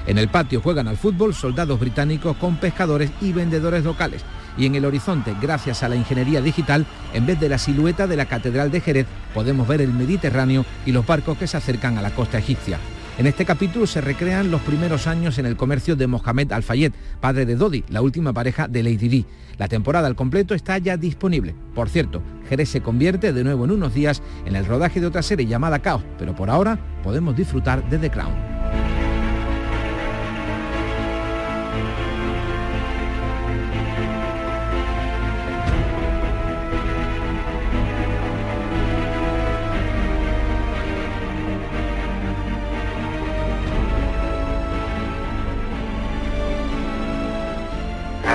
[0.09, 4.25] En el patio juegan al fútbol soldados británicos con pescadores y vendedores locales.
[4.59, 6.85] Y en el horizonte, gracias a la ingeniería digital,
[7.15, 10.91] en vez de la silueta de la Catedral de Jerez, podemos ver el Mediterráneo y
[10.91, 12.81] los barcos que se acercan a la costa egipcia.
[13.19, 17.47] En este capítulo se recrean los primeros años en el comercio de Mohamed Al-Fayed, padre
[17.47, 19.27] de Dodi, la última pareja de Lady Di.
[19.59, 21.55] La temporada al completo está ya disponible.
[21.75, 25.23] Por cierto, Jerez se convierte de nuevo en unos días en el rodaje de otra
[25.23, 28.56] serie llamada Caos, pero por ahora podemos disfrutar de The Crown.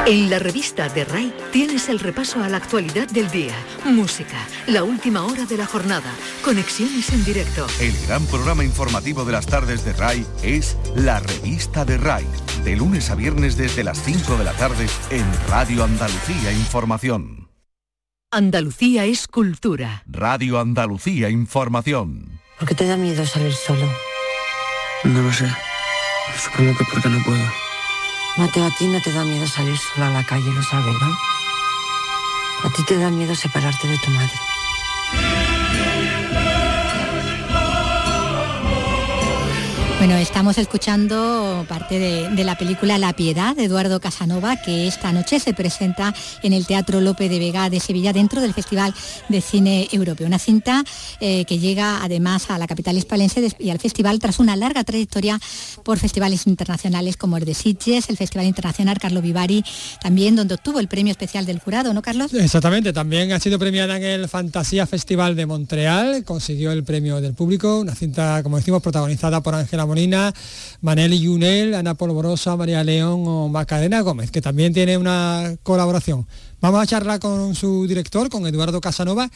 [0.07, 4.83] En la revista de RAI tienes el repaso a la actualidad del día, música, la
[4.83, 6.11] última hora de la jornada,
[6.43, 7.67] conexiones en directo.
[7.79, 12.25] El gran programa informativo de las tardes de RAI es la revista de RAI,
[12.63, 17.49] de lunes a viernes desde las 5 de la tarde en Radio Andalucía Información.
[18.31, 20.03] Andalucía es cultura.
[20.07, 22.39] Radio Andalucía Información.
[22.57, 23.87] ¿Por qué te da miedo salir solo?
[25.03, 25.45] No lo sé.
[25.45, 27.70] Es como que porque no puedo.
[28.37, 31.17] Mateo, a ti no te da miedo salir sola a la calle, lo sabes, ¿no?
[32.63, 35.40] A ti te da miedo separarte de tu madre.
[40.01, 45.39] Bueno, estamos escuchando parte de, la película La Piedad de Eduardo Casanova, que esta noche
[45.39, 48.95] se presenta en el Teatro Lope de Vega de Sevilla dentro del Festival
[49.29, 50.25] de Cine Europeo.
[50.25, 50.83] Una cinta
[51.19, 55.39] eh, que llega además a la capital hispalense y al festival tras una larga trayectoria
[55.83, 59.63] por festivales internacionales como el de Sitges, el Festival Internacional Carlo Vivari,
[60.01, 62.33] también donde obtuvo el premio especial del jurado, ¿no, Carlos?
[62.33, 67.35] Exactamente, también ha sido premiada en el Fantasía Festival de Montreal, consiguió el premio del
[67.35, 70.33] público, una cinta, como decimos, protagonizada por Ángela Molina,
[70.79, 76.25] Manel Yunel, Ana Polvorosa, María León o Macarena Gómez, que también tiene una colaboración.
[76.61, 79.29] Vamos a charlar con su director, con Eduardo Casanova,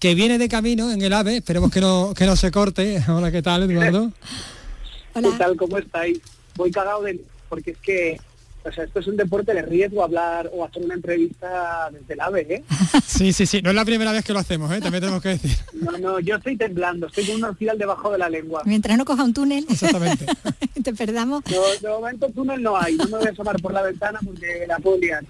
[0.00, 3.00] que viene de camino en el AVE, esperemos que no, que no se corte.
[3.08, 4.10] Hola, ¿qué tal, Eduardo?
[5.14, 5.28] Hola.
[5.30, 5.56] ¿Qué tal?
[5.56, 6.18] ¿Cómo estáis?
[6.56, 7.20] Voy cagado de...
[7.48, 8.20] porque es que
[8.62, 12.20] o sea, esto es un deporte de riesgo hablar o hacer una entrevista desde el
[12.20, 12.64] AVE, ¿eh?
[13.06, 13.62] Sí, sí, sí.
[13.62, 14.80] No es la primera vez que lo hacemos, ¿eh?
[14.80, 15.56] También tenemos que decir.
[15.80, 17.06] No, no, yo estoy temblando.
[17.06, 18.62] Estoy con una orfidal debajo de la lengua.
[18.66, 19.64] Mientras no coja un túnel.
[19.68, 20.26] Exactamente.
[20.84, 21.42] te perdamos.
[21.50, 22.96] No, de momento túnel no hay.
[22.96, 25.24] No me voy a asomar por la ventana porque la puedo liar.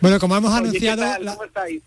[0.00, 1.04] Bueno, como hemos anunciado...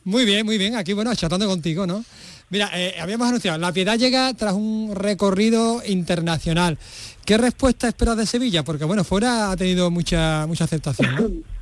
[0.03, 0.75] Muy bien, muy bien.
[0.75, 2.05] Aquí, bueno, chatando contigo, ¿no?
[2.49, 6.77] Mira, eh, habíamos anunciado, La Piedad llega tras un recorrido internacional.
[7.25, 8.63] ¿Qué respuesta esperas de Sevilla?
[8.63, 11.43] Porque bueno, fuera ha tenido mucha mucha aceptación.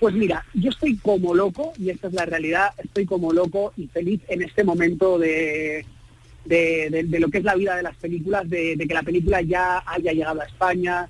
[0.00, 3.86] Pues mira, yo estoy como loco, y esta es la realidad, estoy como loco y
[3.88, 5.84] feliz en este momento de,
[6.46, 10.12] de, lo que es la vida de las películas, de, que la película ya haya
[10.12, 11.06] llegado a España,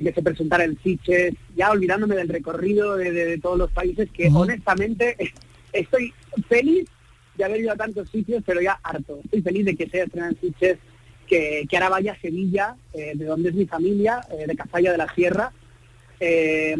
[0.00, 5.16] que se presentara en Sitges, ya olvidándome del recorrido de, todos los países, que honestamente
[5.72, 6.14] estoy
[6.48, 6.88] feliz
[7.36, 9.18] de haber ido a tantos sitios, pero ya harto.
[9.24, 10.78] Estoy feliz de que sea estrenado en Sitges
[11.28, 14.92] que, que ahora vaya a Sevilla, eh, de donde es mi familia, eh, de Cazalla
[14.92, 15.52] de la Sierra,
[16.18, 16.74] eh,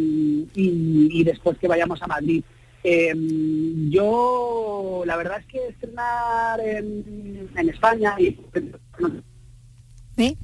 [0.55, 2.43] y, después que vayamos a Madrid.
[3.91, 8.37] yo, la verdad es que estrenar en, España y...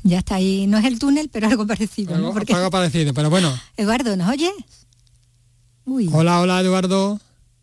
[0.04, 2.14] Ya está ahí, no es el túnel, pero algo parecido.
[2.14, 2.32] Algo,
[2.70, 3.52] parecido, pero bueno.
[3.76, 4.52] Eduardo, ¿nos oyes?
[6.12, 7.18] Hola, hola Eduardo.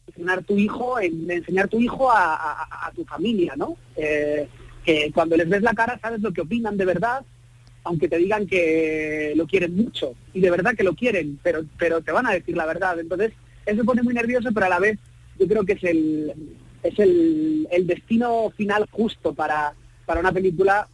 [0.08, 3.78] Enseñar tu hijo, enseñar tu hijo a, tu familia, ¿no?
[4.86, 7.24] Que cuando les ves la cara sabes lo que opinan de verdad,
[7.84, 12.02] aunque te digan que lo quieren mucho, y de verdad que lo quieren, pero, pero
[12.02, 13.00] te van a decir la verdad.
[13.00, 13.34] Entonces,
[13.66, 15.00] eso pone muy nervioso, pero a la vez
[15.40, 16.34] yo creo que es el,
[16.84, 19.74] es el, el destino final justo para,
[20.06, 20.88] para una película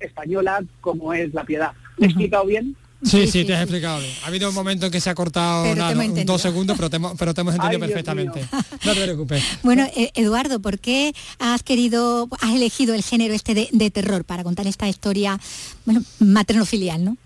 [0.00, 1.72] española como es La Piedad.
[1.98, 2.76] ¿Me he explicado bien?
[3.02, 4.12] Sí, sí, te has explicado bien.
[4.24, 5.94] Ha habido un momento en que se ha cortado nada,
[6.24, 8.44] dos segundos, pero te, hemos- pero te hemos entendido Ay, perfectamente.
[8.84, 9.44] No te preocupes.
[9.62, 14.24] Bueno, eh, Eduardo, ¿por qué has querido, has elegido el género este de, de terror
[14.24, 15.38] para contar esta historia,
[15.84, 17.16] bueno, materno-filial, ¿no?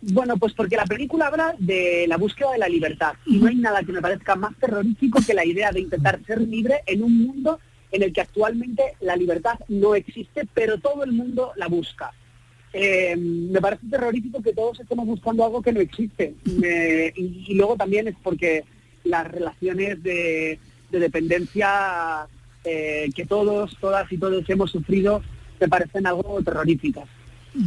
[0.00, 3.56] Bueno, pues porque la película habla de la búsqueda de la libertad y no hay
[3.56, 7.26] nada que me parezca más terrorífico que la idea de intentar ser libre en un
[7.26, 7.58] mundo
[7.90, 12.12] en el que actualmente la libertad no existe, pero todo el mundo la busca.
[12.76, 16.34] Eh, me parece terrorífico que todos estemos buscando algo que no existe.
[16.44, 18.64] Me- y, y luego también es porque
[19.04, 20.58] las relaciones de,
[20.90, 22.26] de dependencia
[22.64, 25.22] eh, que todos, todas y todos hemos sufrido
[25.60, 27.04] me parecen algo terroríficas.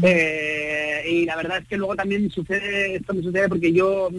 [0.03, 4.15] Eh, y la verdad es que luego también sucede, esto me sucede porque yo mm,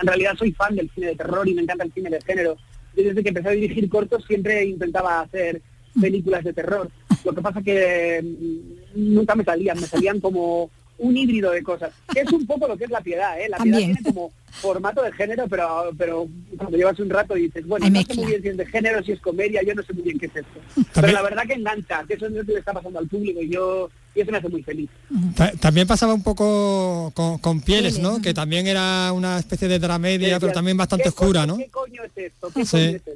[0.00, 2.56] en realidad soy fan del cine de terror y me encanta el cine de género.
[2.96, 5.60] Yo desde que empecé a dirigir cortos siempre intentaba hacer
[6.00, 6.90] películas de terror.
[7.24, 11.90] Lo que pasa que mm, nunca me salían, me salían como un híbrido de cosas.
[12.12, 13.48] Que es un poco lo que es la piedad, ¿eh?
[13.48, 13.94] La piedad También.
[13.96, 18.02] tiene como formato de género, pero pero cuando llevas un rato y dices, bueno, no
[18.02, 20.18] sé muy bien si es de género, si es comedia, yo no sé muy bien
[20.20, 20.60] qué es esto.
[20.94, 23.42] Pero la verdad que engancha, que eso es lo que le está pasando al público
[23.42, 24.88] y yo y eso me hace muy feliz.
[25.34, 28.22] Ta- También pasaba un poco con, con Pieles, ¿no?
[28.22, 31.56] Que también era una especie de dramedia, pero también bastante ¿Qué oscura, ¿no?
[31.56, 32.48] ¿Qué coño es esto?
[32.54, 32.70] ¿Qué Sí.
[32.70, 33.10] coño es esto?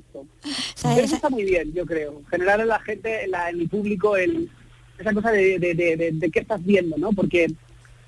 [0.99, 2.22] Eso está muy bien, yo creo.
[2.30, 4.51] Generar en la gente, en, la- en el público, el,
[4.99, 7.12] esa cosa de, de, de, de- de qué estás viendo, ¿no?
[7.12, 7.47] Porque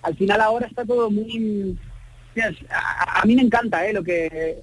[0.02, 1.76] al final ahora está todo muy...
[2.70, 3.92] A, a mí me encanta ¿eh?
[3.92, 4.58] lo que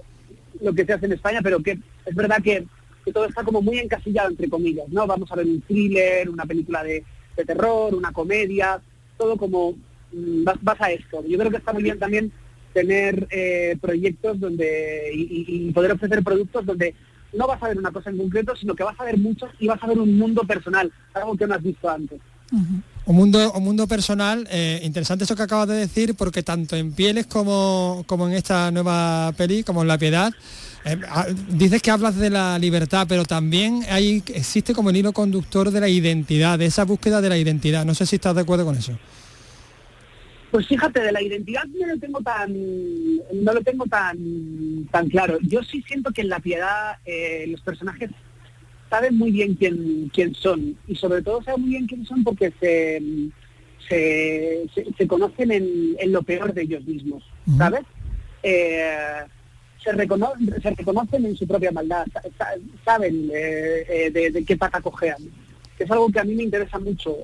[0.61, 2.65] lo que se hace en España, pero que es verdad que,
[3.05, 5.05] que todo está como muy encasillado, entre comillas, ¿no?
[5.05, 7.03] Vamos a ver un thriller, una película de,
[7.45, 8.81] terror, una comedia,
[9.17, 9.73] todo como
[10.11, 11.23] mm, vas, vas a esto.
[11.27, 12.31] Yo creo que está muy bien también
[12.73, 16.95] tener eh, proyectos donde y- y poder ofrecer productos donde
[17.33, 19.67] no vas a ver una cosa en concreto, sino que vas a ver muchos y
[19.67, 22.19] vas a ver un mundo personal, algo que no has visto antes.
[22.51, 26.93] Un mundo, un mundo personal, eh, interesante eso que acabas de decir, porque tanto en
[26.93, 30.33] Pieles como, como en esta nueva peli, como en La Piedad,
[30.85, 30.97] eh,
[31.49, 35.81] dices que hablas de la libertad, pero también hay, existe como el hilo conductor de
[35.81, 37.85] la identidad, de esa búsqueda de la identidad.
[37.85, 38.97] No sé si estás de acuerdo con eso.
[40.51, 42.53] Pues fíjate, de la identidad no lo tengo tan,
[43.33, 44.17] no lo tengo tan,
[44.91, 45.37] tan claro.
[45.41, 48.09] Yo sí siento que en la piedad eh, los personajes
[48.89, 52.53] saben muy bien quién, quién son y sobre todo saben muy bien quién son porque
[52.61, 53.01] se,
[53.89, 57.23] se, se- se conocen en, en lo peor de ellos mismos,
[57.57, 57.81] ¿sabes?
[58.43, 59.23] Eh,
[59.83, 64.45] se, recono- se reconocen en su propia maldad, sa- sa- saben eh, eh, de, de
[64.45, 65.21] qué pata cojean.
[65.77, 67.17] Es algo que a mí me interesa mucho,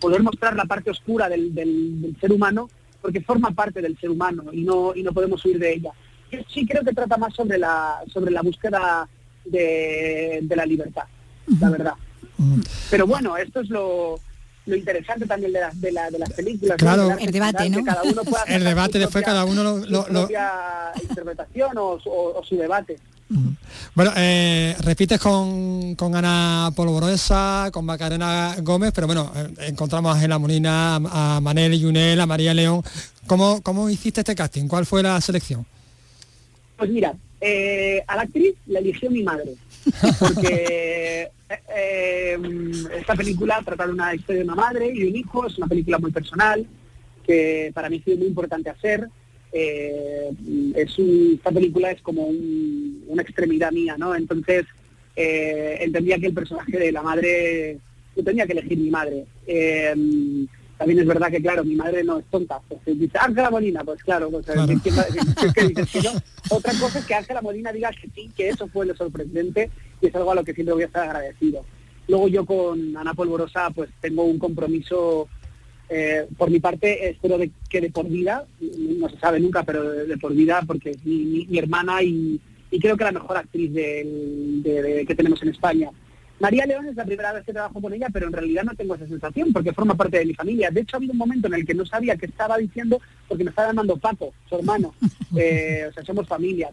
[0.00, 2.68] poder mostrar la parte oscura del, del- del ser humano,
[3.02, 5.90] porque forma parte del ser humano y no, y no podemos huir de ella.
[6.32, 9.08] Yo sí creo que trata más sobre la, sobre la búsqueda
[9.44, 11.04] de, de la libertad,
[11.60, 11.92] la verdad.
[12.90, 14.18] Pero bueno, esto es lo,
[14.66, 16.76] lo interesante también de, las de, la- de las películas.
[16.78, 17.16] Claro.
[17.18, 17.84] El debate, ¿no?
[17.84, 20.52] cada uno El debate, después propia- cada uno lo- su lo- lo- propia
[21.02, 22.98] interpretación o- o su debate.
[23.94, 30.14] Bueno, eh, repites con, con Ana Polvorosa, con Macarena Gómez, pero bueno, eh, encontramos a
[30.16, 32.82] Ángela Molina, a, a Manel Yunel, a María León.
[33.26, 34.66] ¿Cómo, ¿Cómo hiciste este casting?
[34.66, 35.64] ¿Cuál fue la selección?
[36.76, 39.54] Pues mira, eh, a la actriz la eligió mi madre,
[40.18, 41.30] porque
[42.96, 45.98] esta película trata de una historia de una madre y un hijo, es una película
[45.98, 46.66] muy personal,
[47.24, 49.08] que para mí ha sido muy importante hacer.
[49.52, 50.30] Eh,
[50.76, 54.14] es un- esta película es como un- una extremidad mía, ¿no?
[54.14, 54.64] Entonces
[55.16, 57.78] eh, entendía que el personaje de la madre,
[58.16, 59.26] yo tenía que elegir mi madre.
[59.46, 59.92] Eh,
[60.78, 62.58] también es verdad que, claro, mi madre no es tonta.
[62.68, 64.66] Pues, dice, Ángela Molina, pues claro, pues, Claro.
[64.82, 65.20] ¿quién va a decir?
[65.46, 66.10] Es que dices que no.
[66.56, 69.68] Otra cosa es que Ángela Molina diga que sí, que eso fue lo sorprendente
[70.00, 71.64] y es algo a lo que siempre voy a estar agradecido.
[72.08, 75.28] Luego yo con Ana Polvorosa pues tengo un compromiso,
[75.90, 78.46] eh, por mi parte espero de- que de por vida,
[79.00, 82.02] no se sabe nunca, pero de, de por vida porque es mi, mi- mi hermana
[82.02, 85.90] y, y creo que la mejor actriz de- que tenemos en España.
[86.38, 88.94] María León es la primera vez que trabajo con ella, pero en realidad no tengo
[88.94, 90.70] esa sensación porque forma parte de mi familia.
[90.70, 93.44] De hecho, ha habido un momento en el que no sabía qué estaba diciendo porque
[93.44, 94.94] me estaba llamando Paco, su hermano.
[95.36, 96.70] Eh, o sea, somos familias.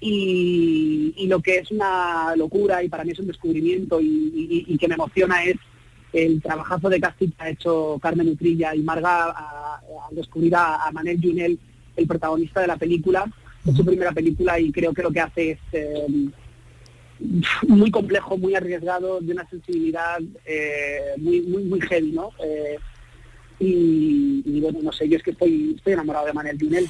[0.00, 4.64] Y, y lo que es una locura y para mí es un descubrimiento y, y-
[4.74, 5.56] y que me emociona es
[6.12, 10.90] el trabajazo de casting que ha hecho Carmen Utrilla y Marga al descubrir a, a
[10.92, 11.58] Manel Junel,
[11.96, 13.24] el protagonista de la película.
[13.66, 16.06] Es su primera película y creo que lo que hace es eh,
[17.66, 22.30] muy complejo, muy arriesgado, de una sensibilidad eh, muy, muy, muy heavy, ¿no?
[22.42, 22.78] Eh,
[23.60, 26.88] y, y bueno, no sé, yo es que estoy, estoy enamorado de Manel Junel.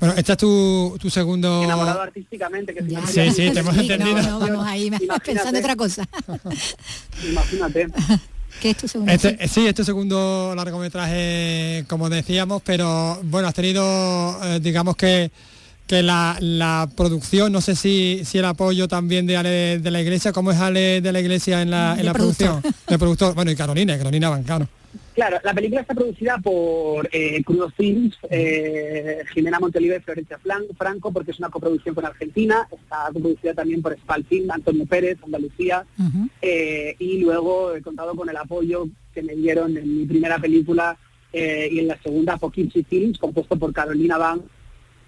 [0.00, 1.62] Bueno, este es tu, tu segundo...
[1.62, 3.06] Enamorado artísticamente, que ya.
[3.06, 4.22] Sí, sí, te hemos Sí, entendido.
[4.22, 4.90] No, no, vamos ahí
[5.24, 6.04] pensando otra cosa.
[7.28, 7.88] Imagínate.
[8.60, 9.12] ¿Qué es tu segundo?
[9.12, 15.30] Este, sí, este segundo largometraje, como decíamos, pero bueno, has tenido, eh, digamos que
[15.86, 20.02] que la, la producción, no sé si, si el apoyo también de Ale de la
[20.02, 22.60] Iglesia, ¿cómo es Ale de la Iglesia en la, en De la productor.
[22.60, 22.74] producción?
[22.86, 24.68] De productor, bueno, y Carolina, Carolina Bancano.
[25.18, 31.12] Claro, la película está producida por eh, Crudo Films, eh, Jimena Montelive y Florencia Franco,
[31.12, 32.68] porque es una coproducción con Argentina.
[32.70, 35.84] Está coproducida también por Spal Film, Antonio Pérez, Andalucía.
[36.40, 40.96] Eh, y luego he contado con el apoyo que me dieron en mi primera película
[41.32, 44.40] eh, y en la segunda, Poughkeepsie Films, compuesto por Carolina Van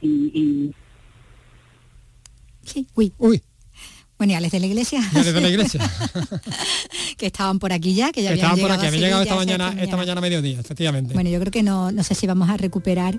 [0.00, 0.74] y, y
[2.64, 3.12] Sí, uy.
[3.16, 3.40] Uy.
[4.20, 5.00] Bueno, y Alex de la Iglesia.
[5.14, 5.90] Y Ale de la Iglesia.
[7.16, 9.00] que estaban por aquí ya, que ya que habían estaban por llegado aquí, a había
[9.00, 11.14] llegado esta mañana, esta mañana a mediodía, efectivamente.
[11.14, 13.18] Bueno, yo creo que no, no sé si vamos a recuperar.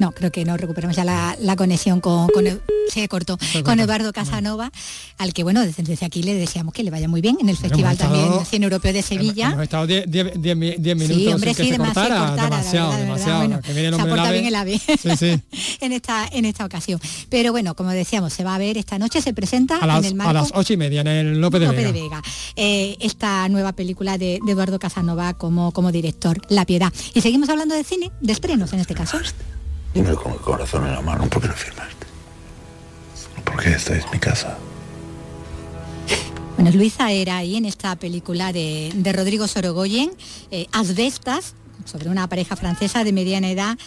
[0.00, 3.62] No, creo que no recuperamos ya la, la conexión con, con el- se cortó Se
[3.62, 3.78] con.
[3.78, 4.72] Eduardo Casanova,
[5.18, 7.92] al que bueno, desde, aquí le deseamos que le vaya muy bien en el Festival
[7.92, 9.50] estado- también Cine Europeo de Sevilla.
[9.50, 12.08] Hemos estado 10 10 10 mi- 10 minutos Sí, hombre, sin que sí, se demasiado
[12.08, 13.38] cortara, cortara, demasiado, verdad, demasiado.
[13.38, 14.80] bueno, que viene el se aporta bien el AVE.
[15.00, 15.40] Sí, sí.
[15.82, 16.98] en esta en esta ocasión.
[17.28, 20.04] Pero bueno, como decíamos, se va a ver esta noche, se presenta A las, en
[20.06, 21.82] el marco a las ocho y media en el López de Vega.
[21.82, 22.22] de Vega.
[22.56, 26.92] Eh, esta nueva película de, de Eduardo Casanova como, como director, La Piedad.
[27.14, 29.18] Y seguimos hablando de cine, de estrenos en este caso.
[29.94, 32.06] Dímelo con el corazón en la mano, ¿por qué no firmaste?
[33.44, 34.56] Porque esta es mi casa.
[36.56, 40.12] Bueno, Luisa era ahí en esta película de, de Rodrigo Sorogoyen,
[40.50, 41.54] eh, Asbestas,
[41.84, 43.78] sobre una pareja francesa de mediana edad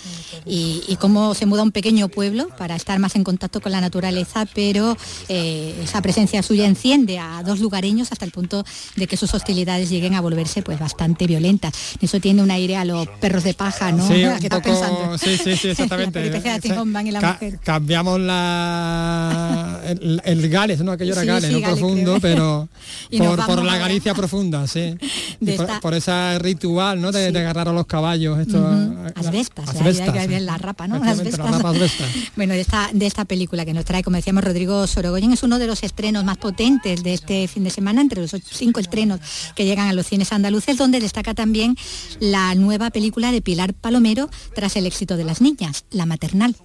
[0.45, 3.71] y, y cómo se muda a un pequeño pueblo para estar más en contacto con
[3.71, 4.95] la naturaleza, pero
[5.29, 8.65] eh, esa presencia suya enciende a dos lugareños hasta el punto
[8.95, 11.73] de que sus hostilidades lleguen a volverse pues bastante violentas.
[12.01, 14.07] Eso tiene un aire a los perros de paja, ¿no?
[14.07, 14.23] Sí,
[15.17, 16.19] sí, sí, sí, exactamente.
[16.19, 16.69] La peripecia de Sí.
[16.69, 17.59] Tinhoffman y la Ca- mujer.
[17.63, 22.69] cambiamos la el, el Gales, no aquello era Sí, Gales, sí, no Gales, profundo, creo.
[23.11, 24.95] pero por, la Galicia profunda, sí.
[25.39, 27.11] Por, esta- por ese ritual, ¿no?
[27.11, 28.93] De, de agarrar a los caballos, esto, Ujú.
[29.03, 30.43] la- Asbestas, ya- asbestas, ya- ya- sí.
[30.45, 30.95] la rapa, ¿no?
[30.97, 31.57] Efectivamente, la Asbestas.
[31.63, 32.05] rapa asbesta.
[32.35, 35.59] Bueno, de esta, de esta película que nos trae, como decíamos, Rodrigo Sorogoyen, es uno
[35.59, 39.19] de los estrenos más potentes de este fin de semana, entre los ocho- cinco estrenos
[39.55, 41.75] que llegan a los cines andaluces, donde destaca también
[42.19, 46.55] la nueva película de Pilar Palomero tras el éxito de las niñas, La Maternal.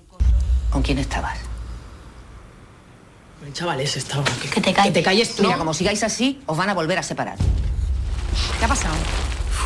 [0.71, 1.39] ¿Con quién estabas?
[3.47, 4.25] El chaval ese estaba.
[4.53, 4.93] Que te calles.
[4.93, 5.43] Que te calles tú.
[5.45, 7.39] Mira, como sigáis así, os van a volver a separar.
[8.59, 8.95] ¿Qué ha pasado?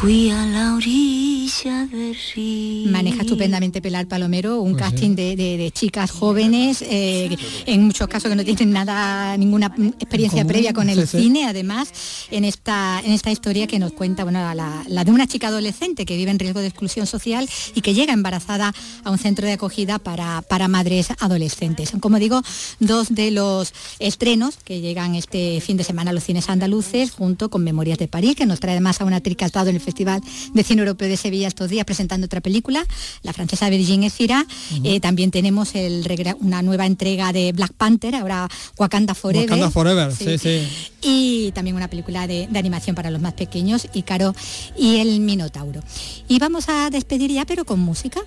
[0.03, 2.91] Fui a la orilla del río.
[2.91, 7.37] Maneja estupendamente Pilar Palomero, un Pues casting de, de- de chicas jóvenes, eh,
[7.67, 9.67] en muchos casos que no tienen nada, ninguna
[10.01, 11.23] experiencia previa con el sí, sí.
[11.23, 11.93] cine, además,
[12.33, 16.05] en esta, en esta historia que nos cuenta, bueno, la, la de una chica adolescente
[16.05, 18.75] que vive en riesgo de exclusión social y que llega embarazada
[19.05, 21.91] a un centro de acogida para, para madres adolescentes.
[21.91, 22.43] Son, como digo,
[22.81, 27.51] dos de los estrenos que llegan este fin de semana a los cines andaluces, junto
[27.51, 29.77] con Memorias de París, que nos trae además a una actriz que ha estado en
[29.77, 30.23] el Festival
[30.55, 32.83] de Cine Europeo de Sevilla estos días presentando otra película,
[33.23, 34.47] la francesa Virginie Efira.
[34.85, 39.51] Eh, también tenemos el regra- una nueva entrega de Black Panther, ahora Wakanda Forever.
[39.51, 40.67] Wakanda Forever, sí, sí.
[41.03, 44.35] Y también una película de, de animación para los más pequeños, Ícaro
[44.79, 45.83] y el Minotauro.
[46.27, 48.21] Y vamos a despedir ya, pero con música.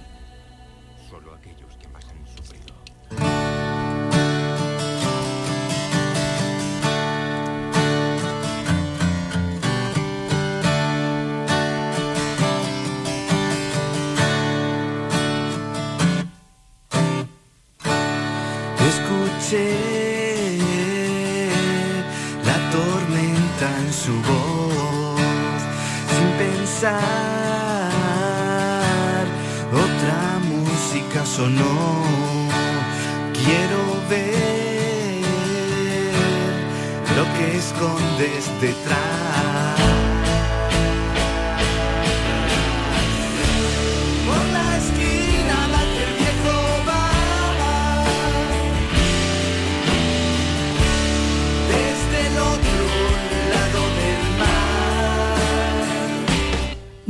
[19.48, 19.62] La
[22.72, 25.62] tormenta en su voz,
[26.16, 26.96] sin pensar,
[29.72, 32.02] otra música sonó.
[33.34, 35.22] Quiero ver
[37.16, 39.35] lo que escondes detrás.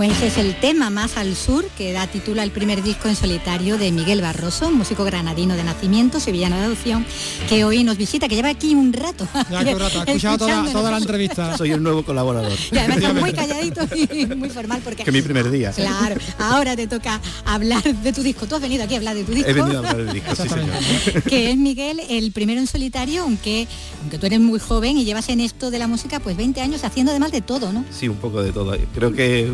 [0.05, 3.77] Ese es el tema más al sur que da título al primer disco en solitario
[3.77, 7.05] de Miguel Barroso, músico granadino de nacimiento, sevillano de adopción,
[7.49, 9.27] que hoy nos visita, que lleva aquí un rato.
[9.49, 11.57] Ya que un rato, ha escuchado toda, la entrevista.
[11.57, 12.57] Soy el nuevo colaborador.
[12.71, 15.03] Y además está muy calladito y muy formal porque...
[15.03, 15.71] Que mi primer día.
[15.71, 18.45] Claro, ahora te toca hablar de tu disco.
[18.45, 19.49] Tú has venido aquí a hablar de tu disco.
[19.49, 21.23] He venido a hablar del disco, sí, señor.
[21.23, 23.67] que es Miguel el primero en solitario, aunque
[24.01, 26.83] aunque tú eres muy joven y llevas en esto de la música pues 20 años
[26.83, 27.83] haciendo además de todo, ¿no?
[27.89, 28.77] Sí, un poco de todo.
[28.93, 29.51] Creo que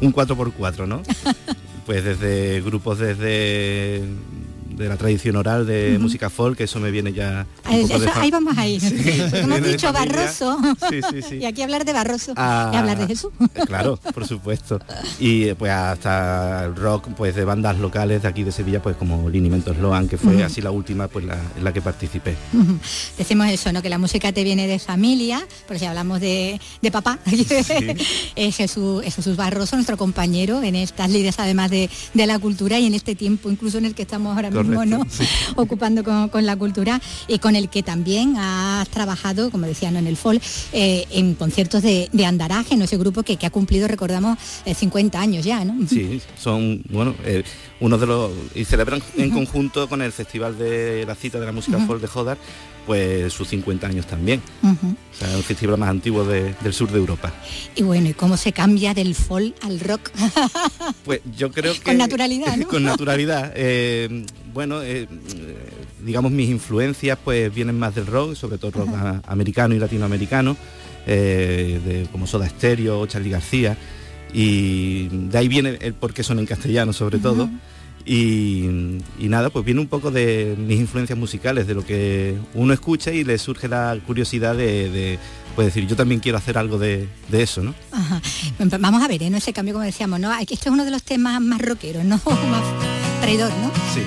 [0.00, 1.02] un, un 4x4, ¿no?
[1.86, 4.02] pues desde grupos desde
[4.76, 8.06] de la tradición oral de música folk, eso me viene ya un Eh, poco de
[8.06, 8.80] eso- ahí vamos ahí.
[8.84, 9.92] Sí, Porque hemos dicho.
[9.92, 10.58] Barroso.
[10.90, 11.34] Sí, sí, sí.
[11.36, 13.30] Y aquí hablar de Barroso Ah, y hablar de Jesús.
[13.66, 14.80] Claro, por supuesto.
[15.18, 18.96] Y eh, pues hasta el rock pues de bandas locales de aquí de Sevilla, pues
[18.96, 22.34] como Linimento Sloan, que fue así la última pues la, en la que participé.
[23.18, 23.82] Decimos eso, ¿no?
[23.82, 27.18] Que la música te viene de familia, por si hablamos de, de papá.
[28.36, 32.78] es, Jesús, es Jesús Barroso, nuestro compañero en estas lides además de, de la cultura
[32.78, 34.63] y en este tiempo incluso en el que estamos ahora mismo,
[35.56, 39.98] Ocupando con, con la cultura y con el que también has trabajado, como decía, ¿no?
[39.98, 40.40] en el FOL,
[40.72, 42.84] eh, en conciertos de, de Andaraje, ¿no?
[42.84, 45.74] ese grupo que, que ha cumplido, recordamos, eh, 50 años ya, ¿no?
[45.94, 47.44] Sí, son, bueno, eh,
[47.80, 48.32] uno de los...
[48.54, 51.78] y celebran en conjunto con el Festival de la Cita de la Música.
[51.86, 52.38] Folk de Jodar,
[52.86, 54.40] pues sus 50 años también.
[54.62, 57.32] O sea, el festival más antiguo de- del sur de Europa.
[57.76, 60.10] Y bueno, ¿y cómo se cambia del folk al rock?
[61.04, 61.80] Pues yo creo que...
[61.80, 62.68] Con naturalidad, ¿no?
[62.68, 63.52] con naturalidad.
[63.56, 65.06] eh, bueno, eh,
[66.04, 68.90] digamos mis influencias pues vienen más del rock, sobre todo rock
[69.26, 70.56] americano y latinoamericano,
[71.06, 73.76] eh, de, como Soda Stereo Charlie García.
[74.32, 77.48] Y de ahí viene el por qué son en castellano sobre todo.
[78.06, 82.74] Y, y nada, pues viene un poco de mis influencias musicales, de lo que uno
[82.74, 85.18] escucha y le surge la curiosidad de, de,
[85.54, 87.74] pues decir, yo también quiero hacer algo de, de eso, ¿no?
[87.92, 88.20] Ajá.
[88.78, 89.30] Vamos a ver, ¿eh?
[89.30, 89.38] ¿no?
[89.38, 90.32] ese cambio, como decíamos, ¿no?
[90.38, 92.16] Esto es uno de los temas más rockeros, ¿no?
[92.50, 93.70] más traidor, ¿no?
[93.94, 94.02] Sí.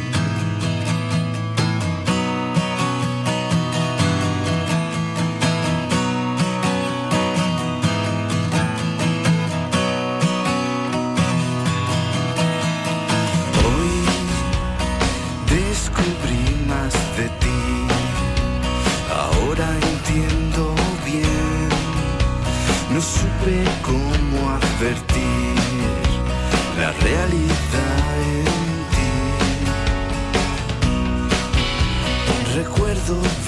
[33.08, 33.47] Recuerdo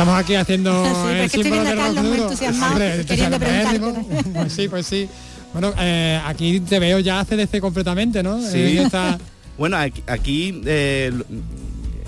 [0.00, 4.32] Estamos aquí haciendo Sí, el símbolo rock Carlos muy entusiasmado, Hombre, queriendo entusiasmadérrimo.
[4.32, 5.08] Pues sí, pues sí.
[5.52, 8.40] Bueno, eh, aquí te veo ya CDC completamente, ¿no?
[8.40, 8.78] Sí.
[8.78, 9.18] En esta-
[9.58, 11.12] Bueno, aquí, aquí, eh,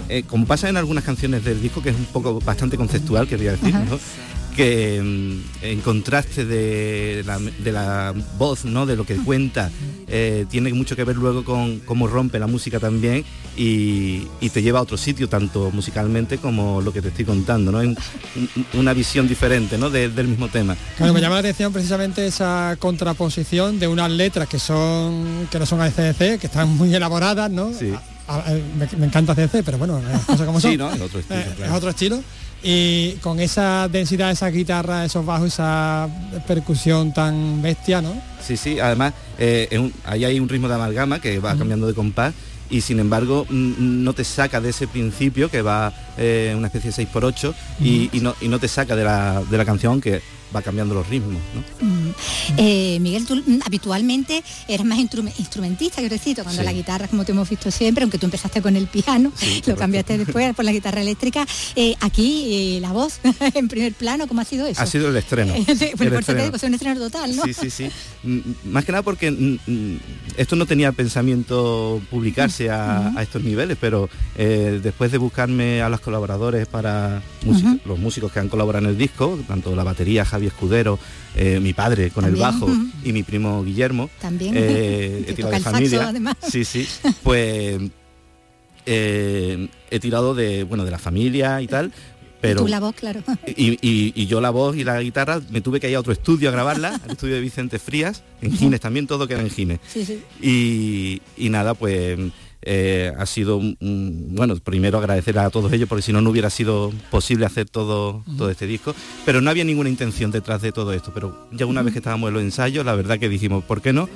[0.09, 3.51] eh, como pasa en algunas canciones del disco, que es un poco bastante conceptual, quería
[3.51, 3.85] decir, Ajá.
[3.85, 3.99] ¿no?
[4.57, 8.87] Que mm, en contraste de la, de la voz, ¿no?
[8.87, 9.71] de lo que cuenta,
[10.09, 13.25] eh, tiene mucho que ver luego con cómo rompe la música también
[13.57, 17.73] y, y te lleva a otro sitio, tanto musicalmente como lo que te estoy contando,
[17.73, 17.83] ¿no?
[17.83, 17.97] En-
[18.37, 19.91] un- una visión diferente ¿no?
[19.91, 20.77] de- del mismo tema.
[20.97, 25.67] Claro, me llama la atención precisamente esa contraposición de unas letras que son que no
[25.67, 27.71] son ACDC, que están muy elaboradas, ¿no?
[28.29, 30.71] A- a- me, me encanta ACDC, pero bueno, las cosas como son.
[30.71, 30.93] Sí, ¿no?
[30.93, 31.73] Es otro estilo, Eh, claro.
[31.73, 32.23] Es otro estilo.
[32.65, 36.09] Y con esa densidad, esa guitarra, esos bajos, esa
[36.47, 38.13] percusión tan bestia, ¿no?
[38.41, 41.95] Sí, sí, además eh, un- ahí hay un ritmo de amalgama que va cambiando de
[41.95, 42.35] compás
[42.71, 46.91] y sin embargo mm, no te saca de ese principio que va eh, una especie
[46.93, 50.23] de 6x8 y, y no, y no te saca de la, de la canción que
[50.55, 51.41] va cambiando los ritmos.
[51.55, 51.87] ¿no?
[51.87, 52.15] Mm.
[52.59, 56.65] Eh, Miguel, tú mm, habitualmente eres más instrume- instrumentista, quiero decir, cuando Sí.
[56.65, 59.33] la guitarra, como te hemos visto siempre, aunque tú empezaste con el piano,
[59.67, 61.47] lo cambiaste después por la guitarra eléctrica.
[61.77, 63.21] Eh, aquí eh, la voz
[63.55, 64.81] en primer plano, ¿cómo ha sido eso?
[64.83, 65.55] Ha sido el estreno.
[65.57, 66.43] El por eso te estreno.
[66.45, 67.45] digo, es un estreno total, ¿no?
[67.45, 67.89] Sí, sí, sí.
[68.65, 69.59] Más que nada porque
[70.37, 76.01] esto no tenía pensamiento publicarse a, estos niveles, pero eh, después de buscarme a los
[76.01, 80.47] colaboradores para música- los músicos que han colaborado en el disco, tanto la batería Javi
[80.47, 80.99] Escudero,
[81.35, 82.69] eh, mi padre con También, el bajo
[83.05, 86.09] y mi primo Guillermo, También, eh, que he tirado toca de el saxo, familia.
[86.09, 86.37] además.
[86.49, 86.87] Sí, sí.
[87.25, 87.81] Pues
[88.87, 91.93] eh, he tirado de bueno de la familia y tal.
[92.43, 93.21] Pero, Y tú la voz, claro.
[93.47, 96.13] y, y- y yo la voz y la guitarra me tuve que ir a otro
[96.13, 99.79] estudio a grabarla, al estudio de Vicente Frías, en Gines también, todo queda en Gines.
[99.89, 100.21] Sí, sí.
[100.43, 102.19] Y, y nada, pues
[102.63, 106.93] eh, ha sido, bueno, primero agradecer a todos ellos, porque si no, no hubiera sido
[107.11, 108.95] posible hacer todo, todo este disco.
[109.25, 111.13] Pero no había ninguna intención detrás de todo esto.
[111.15, 113.93] Pero ya una vez que estábamos en los ensayos, la verdad que dijimos, ¿por qué
[113.93, 114.09] no?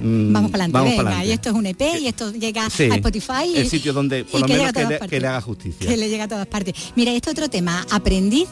[0.00, 3.52] Mm, Vamos para adelante, y esto es un EP y esto llega Sí, a Spotify.
[3.56, 5.88] el sitio donde, por lo que menos, que le, que le haga justicia.
[5.88, 6.74] que le llega a todas partes.
[6.96, 8.48] Mira, este otro tema, aprendiz,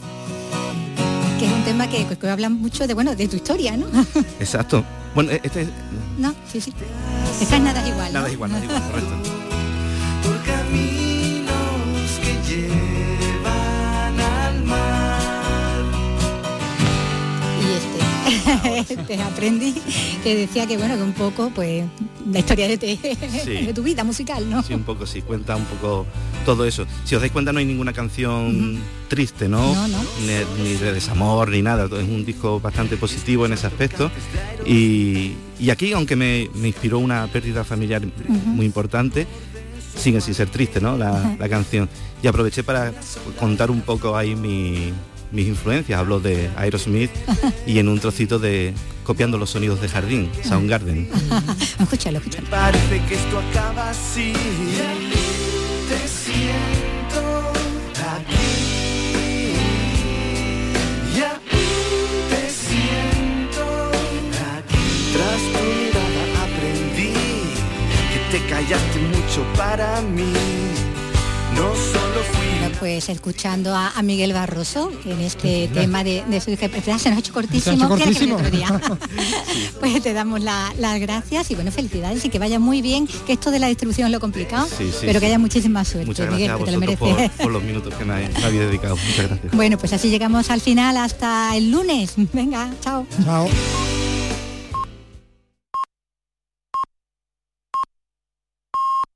[1.39, 3.87] que es un tema que, que habla mucho de bueno de tu historia, ¿no?
[4.41, 4.85] Exacto.
[5.15, 5.69] Bueno, e- este es...
[6.19, 6.73] no, sí, sí.
[7.41, 8.07] Esta es nada es igual.
[8.09, 8.13] ¿no?
[8.15, 9.15] Nada es igual, nada es igual, correcto.
[10.23, 11.51] por caminos
[12.23, 15.06] que llevan al mar.
[19.27, 19.75] aprendí
[20.23, 21.85] que decía que bueno, que un poco pues
[22.31, 22.97] la historia de, te-
[23.45, 23.67] Sí.
[23.67, 24.63] de tu vida musical, ¿no?
[24.63, 26.07] Sí, un poco, sí, cuenta un poco
[26.45, 26.87] todo eso.
[27.05, 29.75] Si os dais cuenta no hay ninguna canción triste, ¿no?
[29.75, 29.99] No, no.
[30.27, 31.85] Ni, ni de desamor, ni nada.
[31.87, 34.11] Es un disco bastante positivo en ese aspecto.
[34.65, 39.27] Y, y aquí, aunque me, me inspiró una pérdida familiar muy importante,
[39.97, 40.97] sigue sin ser triste, ¿no?
[40.97, 41.89] La, la canción.
[42.23, 42.93] Y aproveché para
[43.39, 44.93] contar un poco ahí mi-
[45.33, 45.99] mis influencias.
[45.99, 47.11] Hablo de Aerosmith
[47.67, 48.75] y en un trocito de
[49.05, 51.09] copiando los sonidos de jardín, Soundgarden.
[51.81, 52.49] escúchalo, escúchalo.
[52.49, 54.33] Parece que esto acaba así.
[55.89, 57.53] Te siento
[57.95, 59.53] aquí.
[61.17, 61.41] Ya
[62.31, 63.91] te siento
[64.57, 64.85] aquí.
[65.13, 67.15] Tras tu mirada aprendí
[68.13, 70.33] que te callaste mucho para mí.
[71.57, 76.41] No solo fui Bueno, pues escuchando a, a Miguel Barroso en este tema de, de
[76.41, 78.37] su ya se nos ha hecho cortísimo, hecho que cortísimo.
[78.37, 78.69] otro día.
[79.81, 83.33] pues te damos la- las gracias y bueno, felicidades y que vaya muy bien, que
[83.33, 85.21] esto de la distribución es lo complicado, Sí, sí, pero sí.
[85.21, 87.41] que haya muchísima suerte, Muchas Miguel, gracias a que te lo vosotros por, mereces.
[87.43, 88.97] por los minutos que me, me habéis dedicado.
[88.97, 89.53] Muchas gracias.
[89.55, 92.15] Bueno, pues así llegamos al final hasta el lunes.
[92.33, 93.07] Venga, chao.
[93.25, 93.49] Chao.